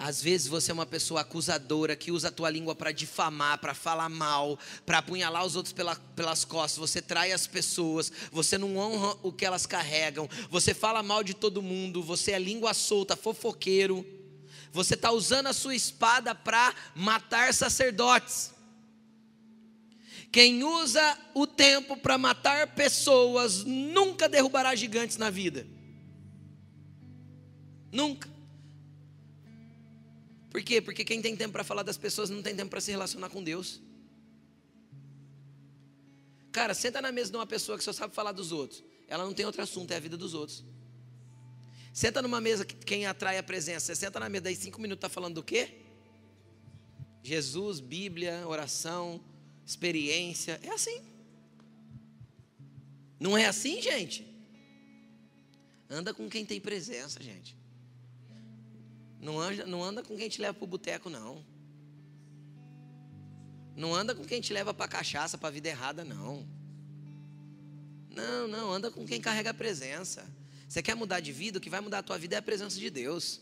[0.00, 3.74] Às vezes você é uma pessoa acusadora que usa a tua língua para difamar, para
[3.74, 6.78] falar mal, para apunhalar os outros pela, pelas costas.
[6.78, 11.34] Você trai as pessoas, você não honra o que elas carregam, você fala mal de
[11.34, 14.06] todo mundo, você é língua solta, fofoqueiro.
[14.72, 18.54] Você está usando a sua espada para matar sacerdotes.
[20.30, 25.66] Quem usa o tempo para matar pessoas nunca derrubará gigantes na vida.
[27.90, 28.37] Nunca.
[30.58, 30.80] Por quê?
[30.82, 33.40] Porque quem tem tempo para falar das pessoas não tem tempo para se relacionar com
[33.40, 33.80] Deus.
[36.50, 38.82] Cara, senta na mesa de uma pessoa que só sabe falar dos outros.
[39.06, 40.64] Ela não tem outro assunto, é a vida dos outros.
[41.92, 43.86] Senta numa mesa que quem atrai a presença.
[43.86, 45.76] Você senta na mesa, daí cinco minutos está falando do quê?
[47.22, 49.24] Jesus, Bíblia, oração,
[49.64, 50.58] experiência.
[50.64, 51.04] É assim.
[53.20, 54.26] Não é assim, gente?
[55.88, 57.57] Anda com quem tem presença, gente.
[59.20, 61.44] Não anda, não anda com quem te leva para o boteco, não.
[63.76, 66.46] Não anda com quem te leva para cachaça, para vida errada, não.
[68.10, 70.26] Não, não, anda com quem carrega a presença.
[70.68, 71.58] Você quer mudar de vida?
[71.58, 73.40] O que vai mudar a tua vida é a presença de Deus.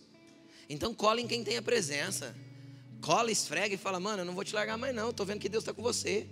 [0.68, 2.34] Então cola em quem tem a presença.
[3.00, 5.10] Cola, esfrega e fala, mano, eu não vou te largar mais não.
[5.10, 6.28] Estou vendo que Deus está com você.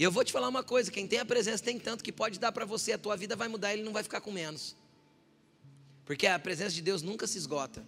[0.00, 2.38] E eu vou te falar uma coisa: quem tem a presença tem tanto que pode
[2.38, 4.74] dar para você, a tua vida vai mudar, ele não vai ficar com menos.
[6.10, 7.86] Porque a presença de Deus nunca se esgota.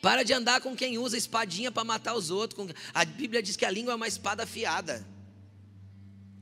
[0.00, 2.72] Para de andar com quem usa espadinha para matar os outros.
[2.94, 5.04] A Bíblia diz que a língua é uma espada afiada,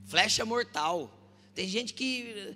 [0.05, 1.19] flecha mortal.
[1.55, 2.55] Tem gente que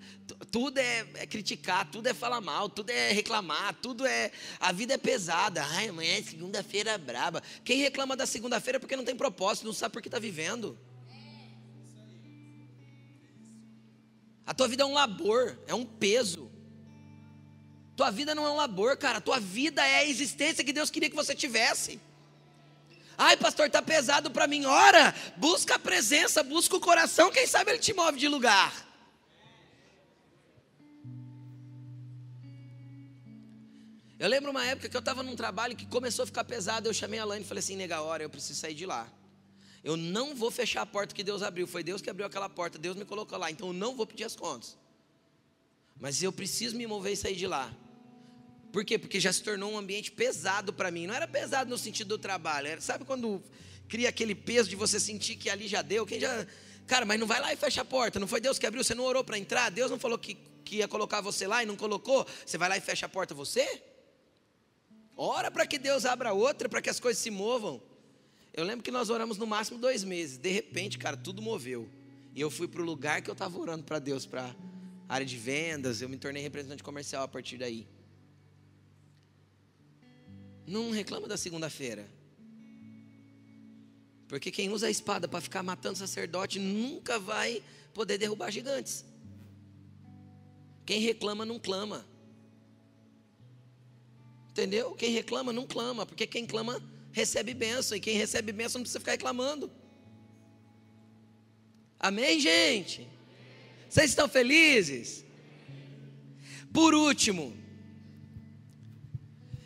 [0.51, 4.31] tudo é, é, criticar, tudo é falar mal, tudo é reclamar, tudo é.
[4.61, 5.65] A vida é pesada.
[5.65, 7.43] Ai, amanhã é segunda-feira braba.
[7.65, 10.79] Quem reclama da segunda-feira é porque não tem propósito, não sabe por que está vivendo.
[14.45, 16.52] A tua vida é um labor, é um peso.
[17.97, 19.21] Tua vida não é um labor, cara.
[19.21, 22.01] Tua vida é a existência que Deus queria que você tivesse.
[23.17, 24.65] Ai, pastor, está pesado para mim.
[24.65, 27.31] Ora, busca a presença, busca o coração.
[27.31, 28.73] Quem sabe ele te move de lugar.
[34.19, 36.89] Eu lembro uma época que eu estava num trabalho que começou a ficar pesado.
[36.89, 39.07] Eu chamei a Lane e falei assim: nega, hora, eu preciso sair de lá.
[39.85, 41.67] Eu não vou fechar a porta que Deus abriu.
[41.67, 42.79] Foi Deus que abriu aquela porta.
[42.79, 43.51] Deus me colocou lá.
[43.51, 44.79] Então eu não vou pedir as contas.
[45.99, 47.75] Mas eu preciso me mover e sair de lá.
[48.73, 48.99] Por quê?
[48.99, 51.07] Porque já se tornou um ambiente pesado para mim.
[51.07, 52.69] Não era pesado no sentido do trabalho.
[52.69, 53.43] Era, sabe quando
[53.87, 56.07] cria aquele peso de você sentir que ali já deu?
[56.07, 56.47] Quem já.
[56.87, 58.19] Cara, mas não vai lá e fecha a porta.
[58.19, 59.71] Não foi Deus que abriu, você não orou para entrar.
[59.71, 62.27] Deus não falou que, que ia colocar você lá e não colocou.
[62.47, 63.83] Você vai lá e fecha a porta você?
[65.15, 67.83] Ora para que Deus abra outra, para que as coisas se movam.
[68.55, 70.39] Eu lembro que nós oramos no máximo dois meses.
[70.39, 71.87] De repente, cara, tudo moveu.
[72.35, 74.57] E eu fui para o lugar que eu estava orando para Deus, para
[75.07, 76.01] área de vendas.
[76.01, 77.87] Eu me tornei representante comercial a partir daí.
[80.73, 82.09] Não reclama da segunda-feira.
[84.27, 87.63] Porque quem usa a espada para ficar matando sacerdote nunca vai
[87.93, 89.05] poder derrubar gigantes.
[90.87, 92.07] Quem reclama não clama.
[94.49, 94.95] Entendeu?
[94.95, 98.99] Quem reclama não clama, porque quem clama recebe bênção, e quem recebe bênção não precisa
[99.01, 99.71] ficar reclamando.
[102.01, 103.07] Amém, gente?
[103.91, 105.23] Vocês estão felizes?
[106.73, 107.62] Por último,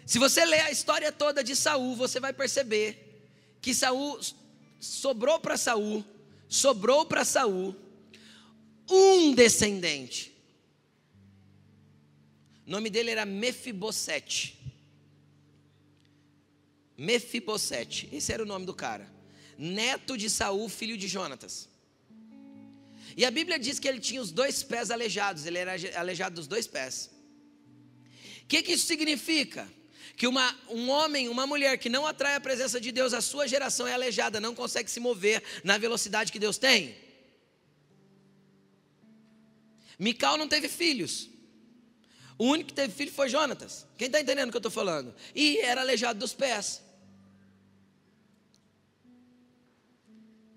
[0.06, 3.28] se você ler a história toda de Saul, você vai perceber
[3.60, 4.20] que Saul
[4.78, 6.04] sobrou para Saul,
[6.48, 7.74] sobrou para Saul
[8.88, 10.32] um descendente.
[12.64, 14.56] O nome dele era Mefibosete.
[16.96, 19.12] Mefibosete, esse era o nome do cara.
[19.58, 21.68] Neto de Saul, filho de Jonatas.
[23.16, 26.46] E a Bíblia diz que ele tinha os dois pés aleijados, ele era aleijado dos
[26.46, 27.10] dois pés.
[28.42, 29.68] O que, que isso significa?
[30.16, 33.46] Que uma, um homem, uma mulher que não atrai a presença de Deus, a sua
[33.46, 36.96] geração é aleijada, não consegue se mover na velocidade que Deus tem.
[39.98, 41.28] Mical não teve filhos.
[42.38, 43.86] O único que teve filho foi Jonatas.
[43.98, 45.14] Quem está entendendo o que eu estou falando?
[45.34, 46.82] E era aleijado dos pés.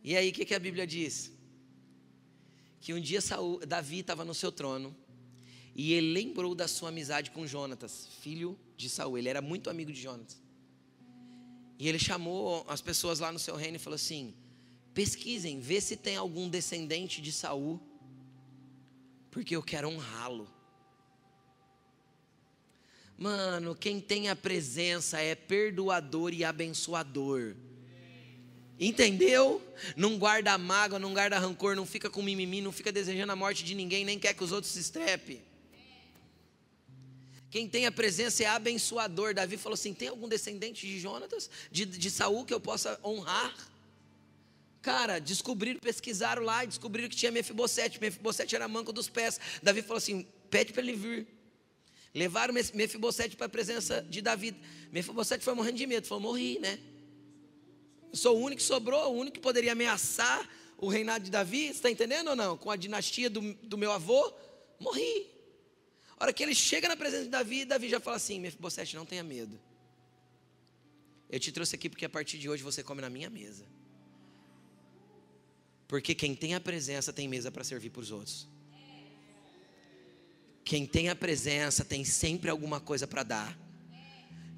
[0.01, 1.31] E aí, o que, que a Bíblia diz?
[2.79, 4.95] Que um dia Saul, Davi estava no seu trono
[5.81, 9.17] e ele lembrou da sua amizade com Jonatas, filho de Saul.
[9.17, 10.37] Ele era muito amigo de Jonatas.
[11.79, 14.35] E ele chamou as pessoas lá no seu reino e falou assim:
[14.93, 17.79] pesquisem, vê se tem algum descendente de Saul,
[19.31, 20.49] porque eu quero honrá-lo.
[23.17, 27.55] Mano, quem tem a presença é perdoador e abençoador.
[28.77, 29.61] Entendeu?
[29.95, 33.63] Não guarda mágoa, não guarda rancor, não fica com mimimi, não fica desejando a morte
[33.63, 35.47] de ninguém, nem quer que os outros se estrepe.
[37.49, 39.33] Quem tem a presença é abençoador.
[39.33, 43.55] Davi falou assim: tem algum descendente de Jonatas, de, de Saul que eu possa honrar?
[44.81, 47.99] Cara, descobriram, pesquisaram lá descobriram que tinha Mefibosete.
[47.99, 49.39] Mefibosete era manco dos pés.
[49.61, 51.27] Davi falou assim: pede para ele vir.
[52.13, 54.55] Levaram Mefibosete para a presença de Davi.
[54.91, 56.79] Mefibosete foi morrendo de medo, falou: morri, né?
[58.11, 60.47] Eu sou o único que sobrou, o único que poderia ameaçar
[60.77, 62.57] o reinado de Davi, você está entendendo ou não?
[62.57, 64.33] Com a dinastia do, do meu avô,
[64.79, 65.27] morri.
[66.19, 69.05] A hora que ele chega na presença de Davi, Davi já fala assim: Mefibosete, não
[69.05, 69.57] tenha medo.
[71.29, 73.65] Eu te trouxe aqui porque a partir de hoje você come na minha mesa.
[75.87, 78.47] Porque quem tem a presença tem mesa para servir para os outros.
[80.65, 83.57] Quem tem a presença tem sempre alguma coisa para dar.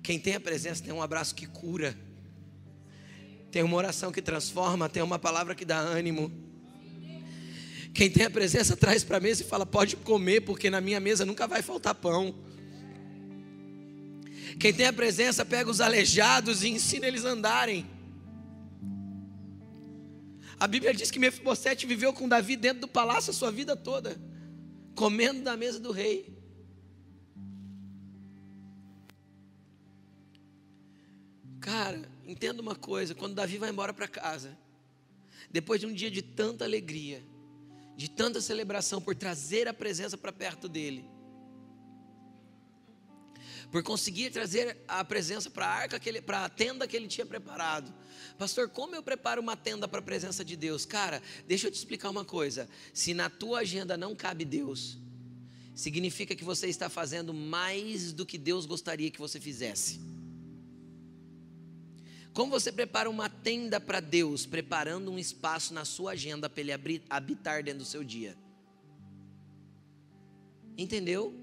[0.02, 1.98] Quem tem a presença tem um abraço que cura.
[3.52, 6.51] Tem uma oração que transforma, tem uma palavra que dá ânimo.
[7.94, 11.00] Quem tem a presença traz para a mesa e fala: pode comer, porque na minha
[11.00, 12.34] mesa nunca vai faltar pão.
[14.60, 17.86] Quem tem a presença pega os aleijados e ensina eles a andarem.
[20.60, 24.22] A Bíblia diz que Mefibosete viveu com Davi dentro do palácio a sua vida toda,
[24.94, 26.38] comendo da mesa do rei.
[31.60, 34.58] Cara, entenda uma coisa: quando Davi vai embora para casa,
[35.50, 37.24] depois de um dia de tanta alegria,
[38.02, 41.08] de tanta celebração por trazer a presença para perto dele,
[43.72, 47.94] por conseguir trazer a presença para a arca, para a tenda que ele tinha preparado.
[48.40, 50.84] Pastor, como eu preparo uma tenda para a presença de Deus?
[50.84, 52.68] Cara, deixa eu te explicar uma coisa.
[52.92, 54.98] Se na tua agenda não cabe Deus,
[55.76, 60.00] significa que você está fazendo mais do que Deus gostaria que você fizesse.
[62.34, 67.02] Como você prepara uma tenda para Deus, preparando um espaço na sua agenda para Ele
[67.10, 68.38] habitar dentro do seu dia?
[70.78, 71.36] Entendeu?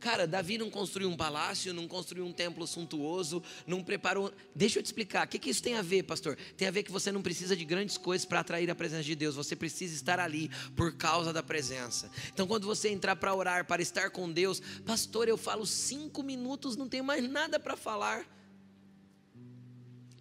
[0.00, 4.32] Cara, Davi não construiu um palácio, não construiu um templo suntuoso, não preparou.
[4.54, 5.26] Deixa eu te explicar.
[5.26, 6.36] O que, que isso tem a ver, pastor?
[6.56, 9.16] Tem a ver que você não precisa de grandes coisas para atrair a presença de
[9.16, 9.34] Deus.
[9.34, 12.10] Você precisa estar ali por causa da presença.
[12.32, 16.76] Então, quando você entrar para orar, para estar com Deus, pastor, eu falo cinco minutos,
[16.76, 18.37] não tenho mais nada para falar.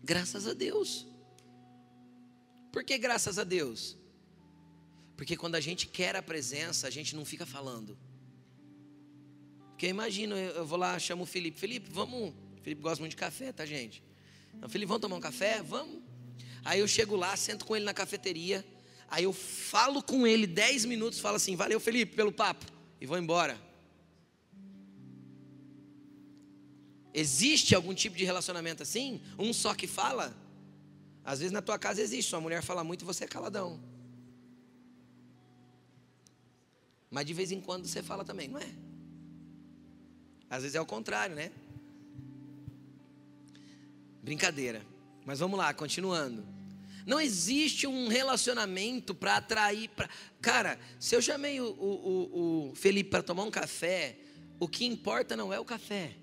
[0.07, 1.05] Graças a Deus.
[2.71, 3.97] Por que graças a Deus?
[5.17, 7.97] Porque quando a gente quer a presença, a gente não fica falando.
[9.71, 11.59] Porque imagina, eu vou lá, chamo o Felipe.
[11.59, 12.33] Felipe, vamos.
[12.61, 14.01] Felipe gosta muito de café, tá, gente?
[14.53, 15.61] Não, Felipe, vamos tomar um café?
[15.61, 16.01] Vamos.
[16.63, 18.65] Aí eu chego lá, sento com ele na cafeteria.
[19.09, 22.65] Aí eu falo com ele 10 minutos, falo assim: valeu, Felipe, pelo papo.
[23.01, 23.59] E vou embora.
[27.19, 29.19] Existe algum tipo de relacionamento assim?
[29.39, 30.37] Um só que fala?
[31.25, 33.81] Às vezes na tua casa existe, sua mulher fala muito e você é caladão.
[37.09, 38.69] Mas de vez em quando você fala também, não é?
[40.47, 41.51] Às vezes é o contrário, né?
[44.21, 44.85] Brincadeira.
[45.25, 46.45] Mas vamos lá, continuando.
[47.03, 49.89] Não existe um relacionamento para atrair.
[49.89, 50.07] Pra...
[50.39, 54.19] Cara, se eu chamei o, o, o Felipe para tomar um café,
[54.59, 56.15] o que importa não é o café.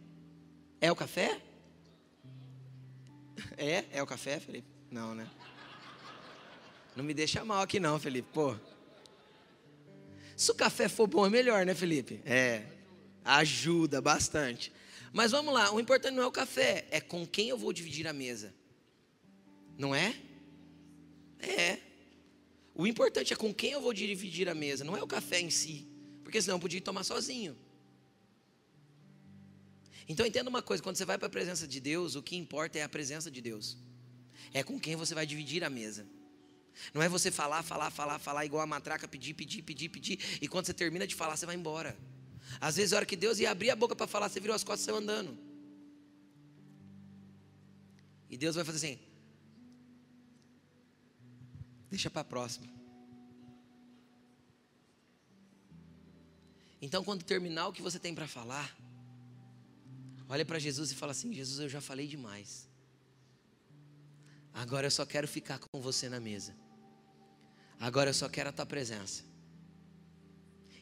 [0.80, 1.40] É o café?
[3.56, 3.84] É?
[3.92, 4.68] É o café, Felipe?
[4.90, 5.28] Não, né?
[6.96, 8.54] Não me deixa mal aqui não, Felipe, pô.
[10.36, 12.20] Se o café for bom é melhor, né, Felipe?
[12.24, 12.64] É.
[13.24, 14.72] Ajuda bastante.
[15.12, 18.06] Mas vamos lá, o importante não é o café, é com quem eu vou dividir
[18.06, 18.52] a mesa.
[19.78, 20.14] Não é?
[21.40, 21.78] É.
[22.74, 25.50] O importante é com quem eu vou dividir a mesa, não é o café em
[25.50, 25.86] si.
[26.24, 27.56] Porque senão eu podia tomar sozinho.
[30.08, 32.78] Então entenda uma coisa: quando você vai para a presença de Deus, o que importa
[32.78, 33.76] é a presença de Deus.
[34.52, 36.06] É com quem você vai dividir a mesa.
[36.92, 40.48] Não é você falar, falar, falar, falar igual a matraca, pedir, pedir, pedir, pedir, e
[40.48, 41.96] quando você termina de falar, você vai embora.
[42.60, 44.64] Às vezes, a hora que Deus ia abrir a boca para falar, você virou as
[44.64, 45.38] costas e saiu andando.
[48.28, 48.98] E Deus vai fazer assim:
[51.90, 52.66] deixa para a próxima.
[56.82, 58.76] Então, quando terminar o que você tem para falar,
[60.28, 62.68] Olha para Jesus e fala assim: Jesus, eu já falei demais.
[64.52, 66.54] Agora eu só quero ficar com você na mesa.
[67.78, 69.24] Agora eu só quero a tua presença.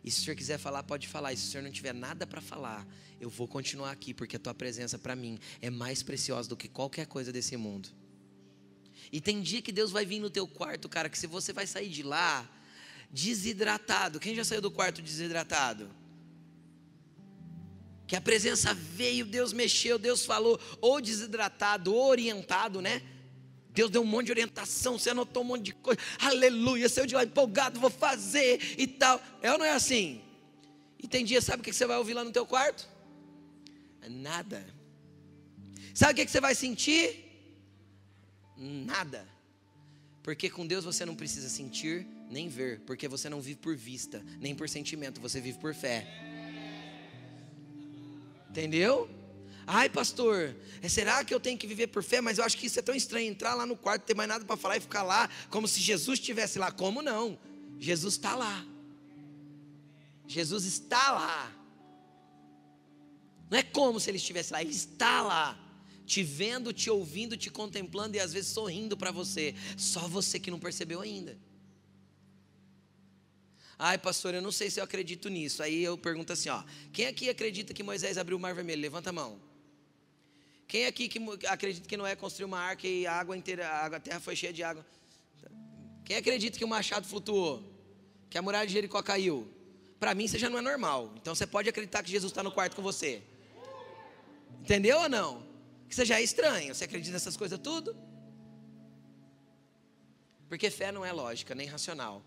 [0.05, 1.33] E se o senhor quiser falar, pode falar.
[1.33, 2.87] E se o senhor não tiver nada para falar,
[3.21, 6.69] eu vou continuar aqui, porque a tua presença para mim é mais preciosa do que
[6.69, 7.89] qualquer coisa desse mundo.
[9.11, 11.67] E tem dia que Deus vai vir no teu quarto, cara, que se você vai
[11.67, 12.49] sair de lá
[13.11, 14.19] desidratado.
[14.19, 15.89] Quem já saiu do quarto desidratado?
[18.13, 23.01] Que a presença veio, Deus mexeu, Deus falou, ou desidratado, ou orientado, né?
[23.71, 27.15] Deus deu um monte de orientação, você anotou um monte de coisa, aleluia, saiu de
[27.15, 29.19] lá empolgado, vou fazer e tal.
[29.41, 30.21] É ou não é assim?
[30.99, 32.87] E tem dia, sabe o que você vai ouvir lá no teu quarto?
[34.07, 34.63] Nada.
[35.95, 37.17] Sabe o que você vai sentir?
[38.59, 39.27] Nada.
[40.23, 44.23] Porque com Deus você não precisa sentir nem ver, porque você não vive por vista,
[44.39, 46.32] nem por sentimento, você vive por fé.
[48.53, 49.09] Entendeu?
[49.67, 52.21] Ai, pastor, é, será que eu tenho que viver por fé?
[52.21, 54.45] Mas eu acho que isso é tão estranho, entrar lá no quarto, ter mais nada
[54.45, 56.71] para falar e ficar lá, como se Jesus estivesse lá.
[56.71, 57.39] Como não?
[57.79, 58.63] Jesus está lá.
[60.29, 61.51] Jesus está lá.
[63.51, 65.59] Não é como se ele estivesse lá, ele está lá.
[66.05, 69.55] Te vendo, te ouvindo, te contemplando e às vezes sorrindo para você.
[69.79, 71.39] Só você que não percebeu ainda.
[73.85, 75.61] Ai, pastor, eu não sei se eu acredito nisso.
[75.61, 76.63] Aí eu pergunto assim, ó:
[76.93, 78.81] quem aqui acredita que Moisés abriu o mar vermelho?
[78.81, 79.41] Levanta a mão.
[80.69, 81.19] Quem aqui que
[81.49, 84.63] acredita que Noé construiu uma arca e a água inteira, a terra foi cheia de
[84.63, 84.87] água?
[86.05, 87.61] Quem acredita que o machado flutuou?
[88.31, 89.53] Que a muralha de Jericó caiu?
[89.99, 91.13] Para mim, isso já não é normal.
[91.17, 93.21] Então você pode acreditar que Jesus está no quarto com você.
[94.61, 95.45] Entendeu ou não?
[95.89, 96.73] Que você já é estranho.
[96.73, 97.97] Você acredita nessas coisas tudo?
[100.49, 102.23] Porque fé não é lógica, nem racional.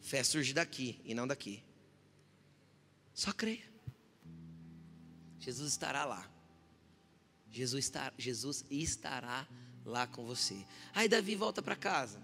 [0.00, 1.62] Fé surge daqui e não daqui.
[3.14, 3.68] Só creia.
[5.38, 6.30] Jesus estará lá.
[7.50, 9.46] Jesus, está, Jesus estará
[9.84, 10.56] lá com você.
[10.94, 12.20] Aí Davi volta para casa.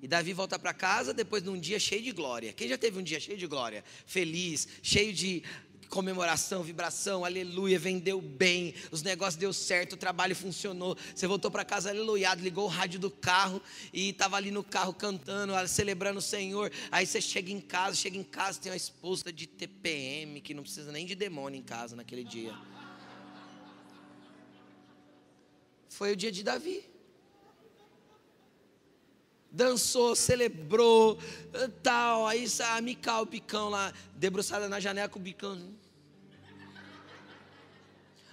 [0.00, 2.52] E Davi volta para casa depois de um dia cheio de glória.
[2.52, 3.82] Quem já teve um dia cheio de glória?
[4.06, 5.42] Feliz, cheio de
[5.88, 10.96] comemoração, vibração, aleluia, vendeu bem, os negócios deu certo, o trabalho funcionou.
[11.14, 13.60] Você voltou para casa aleluiado, ligou o rádio do carro
[13.92, 16.70] e estava ali no carro cantando, celebrando o Senhor.
[16.90, 20.62] Aí você chega em casa, chega em casa, tem uma esposa de TPM que não
[20.62, 22.54] precisa nem de demônio em casa naquele dia.
[25.88, 26.97] Foi o dia de Davi.
[29.50, 31.18] Dançou, celebrou,
[31.82, 32.26] tal.
[32.26, 35.76] Aí a Mical, o bicão lá, debruçada na janela com o bicão.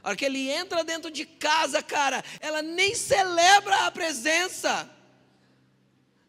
[0.04, 4.88] A hora que ele entra dentro de casa, cara, ela nem celebra a presença.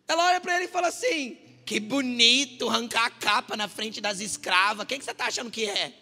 [0.08, 4.20] Ela olha para ele e fala assim: Que bonito arrancar a capa na frente das
[4.20, 4.86] escravas.
[4.86, 5.92] Quem que você está achando que é?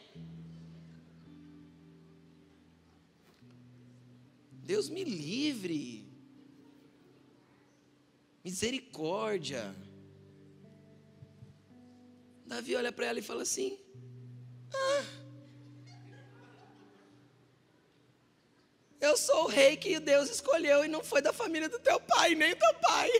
[4.52, 6.03] Deus me livre.
[8.44, 9.74] Misericórdia.
[12.44, 13.78] Davi olha para ela e fala assim:
[14.74, 15.04] ah,
[19.00, 22.34] Eu sou o rei que Deus escolheu e não foi da família do teu pai,
[22.34, 23.10] nem do pai.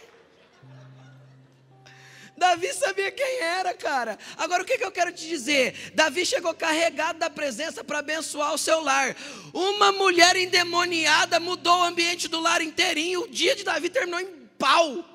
[2.37, 4.19] Davi sabia quem era, cara.
[4.37, 5.93] Agora o que, que eu quero te dizer?
[5.95, 9.17] Davi chegou carregado da presença para abençoar o seu lar.
[9.53, 13.23] Uma mulher endemoniada mudou o ambiente do lar inteirinho.
[13.23, 15.14] O dia de Davi terminou em pau.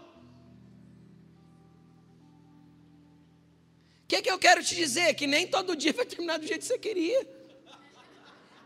[4.10, 5.14] Que, que eu quero te dizer?
[5.14, 7.28] Que nem todo dia vai terminar do jeito que você queria.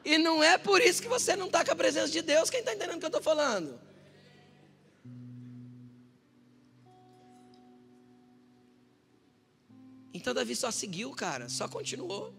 [0.06, 2.50] E não é por isso que você não está com a presença de Deus.
[2.50, 3.78] Quem está entendendo o que eu estou falando?
[10.14, 12.34] Então Davi só seguiu, cara, só continuou.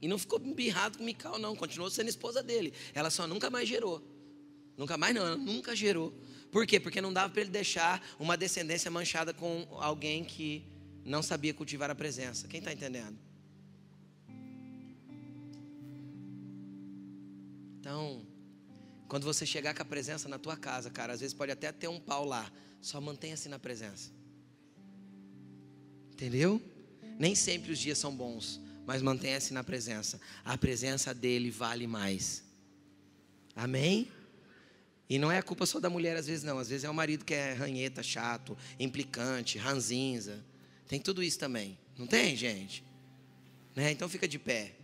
[0.00, 1.54] E não ficou birrado com Mical, não.
[1.54, 2.72] Continuou sendo esposa dele.
[2.94, 4.02] Ela só nunca mais gerou.
[4.74, 6.14] Nunca mais não, ela nunca gerou.
[6.50, 6.80] Por quê?
[6.80, 10.77] Porque não dava para ele deixar uma descendência manchada com alguém que
[11.08, 12.46] não sabia cultivar a presença.
[12.46, 13.18] Quem está entendendo?
[17.80, 18.26] Então,
[19.08, 21.88] quando você chegar com a presença na tua casa, cara, às vezes pode até ter
[21.88, 22.50] um pau lá.
[22.80, 24.10] Só mantenha-se na presença.
[26.12, 26.60] Entendeu?
[27.18, 30.20] Nem sempre os dias são bons, mas mantenha-se na presença.
[30.44, 32.44] A presença dele vale mais.
[33.56, 34.08] Amém?
[35.08, 36.58] E não é a culpa só da mulher, às vezes não.
[36.58, 40.44] Às vezes é o marido que é ranheta, chato, implicante, ranzinza.
[40.88, 41.78] Tem tudo isso também.
[41.96, 42.82] Não tem, gente?
[43.76, 43.92] Né?
[43.92, 44.74] Então fica de pé.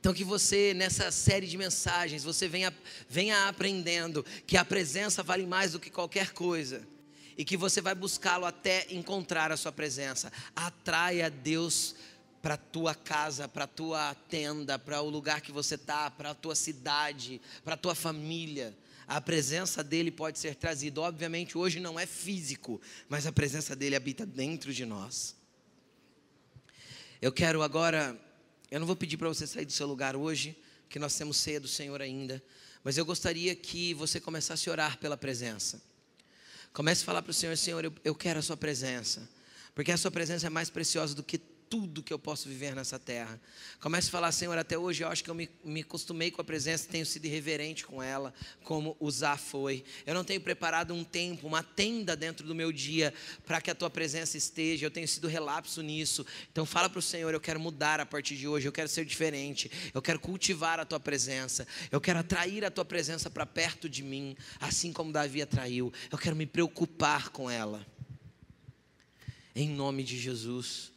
[0.00, 2.74] Então, que você, nessa série de mensagens, você venha,
[3.08, 6.84] venha aprendendo que a presença vale mais do que qualquer coisa.
[7.38, 10.32] E que você vai buscá-lo até encontrar a sua presença.
[10.56, 11.94] Atraia Deus
[12.42, 16.30] para a tua casa, para a tua tenda, para o lugar que você está, para
[16.30, 18.76] a tua cidade, para a tua família.
[19.06, 21.00] A presença dele pode ser trazida.
[21.00, 25.36] Obviamente, hoje não é físico, mas a presença dele habita dentro de nós.
[27.20, 28.20] Eu quero agora
[28.72, 30.56] eu não vou pedir para você sair do seu lugar hoje,
[30.88, 32.42] que nós temos ceia do Senhor ainda,
[32.82, 35.82] mas eu gostaria que você começasse a orar pela presença.
[36.72, 39.28] Comece a falar para o Senhor: Senhor, eu, eu quero a Sua presença,
[39.74, 41.36] porque a Sua presença é mais preciosa do que
[41.72, 43.40] tudo que eu posso viver nessa terra.
[43.80, 46.44] Comece a falar, Senhor, até hoje eu acho que eu me, me acostumei com a
[46.44, 49.82] presença, tenho sido irreverente com ela, como usar foi.
[50.04, 53.14] Eu não tenho preparado um tempo, uma tenda dentro do meu dia
[53.46, 54.84] para que a tua presença esteja.
[54.84, 56.26] Eu tenho sido relapso nisso.
[56.52, 59.06] Então fala para o Senhor, eu quero mudar a partir de hoje, eu quero ser
[59.06, 63.88] diferente, eu quero cultivar a tua presença, eu quero atrair a tua presença para perto
[63.88, 65.90] de mim, assim como Davi atraiu.
[66.10, 67.86] Eu quero me preocupar com ela.
[69.56, 70.91] Em nome de Jesus.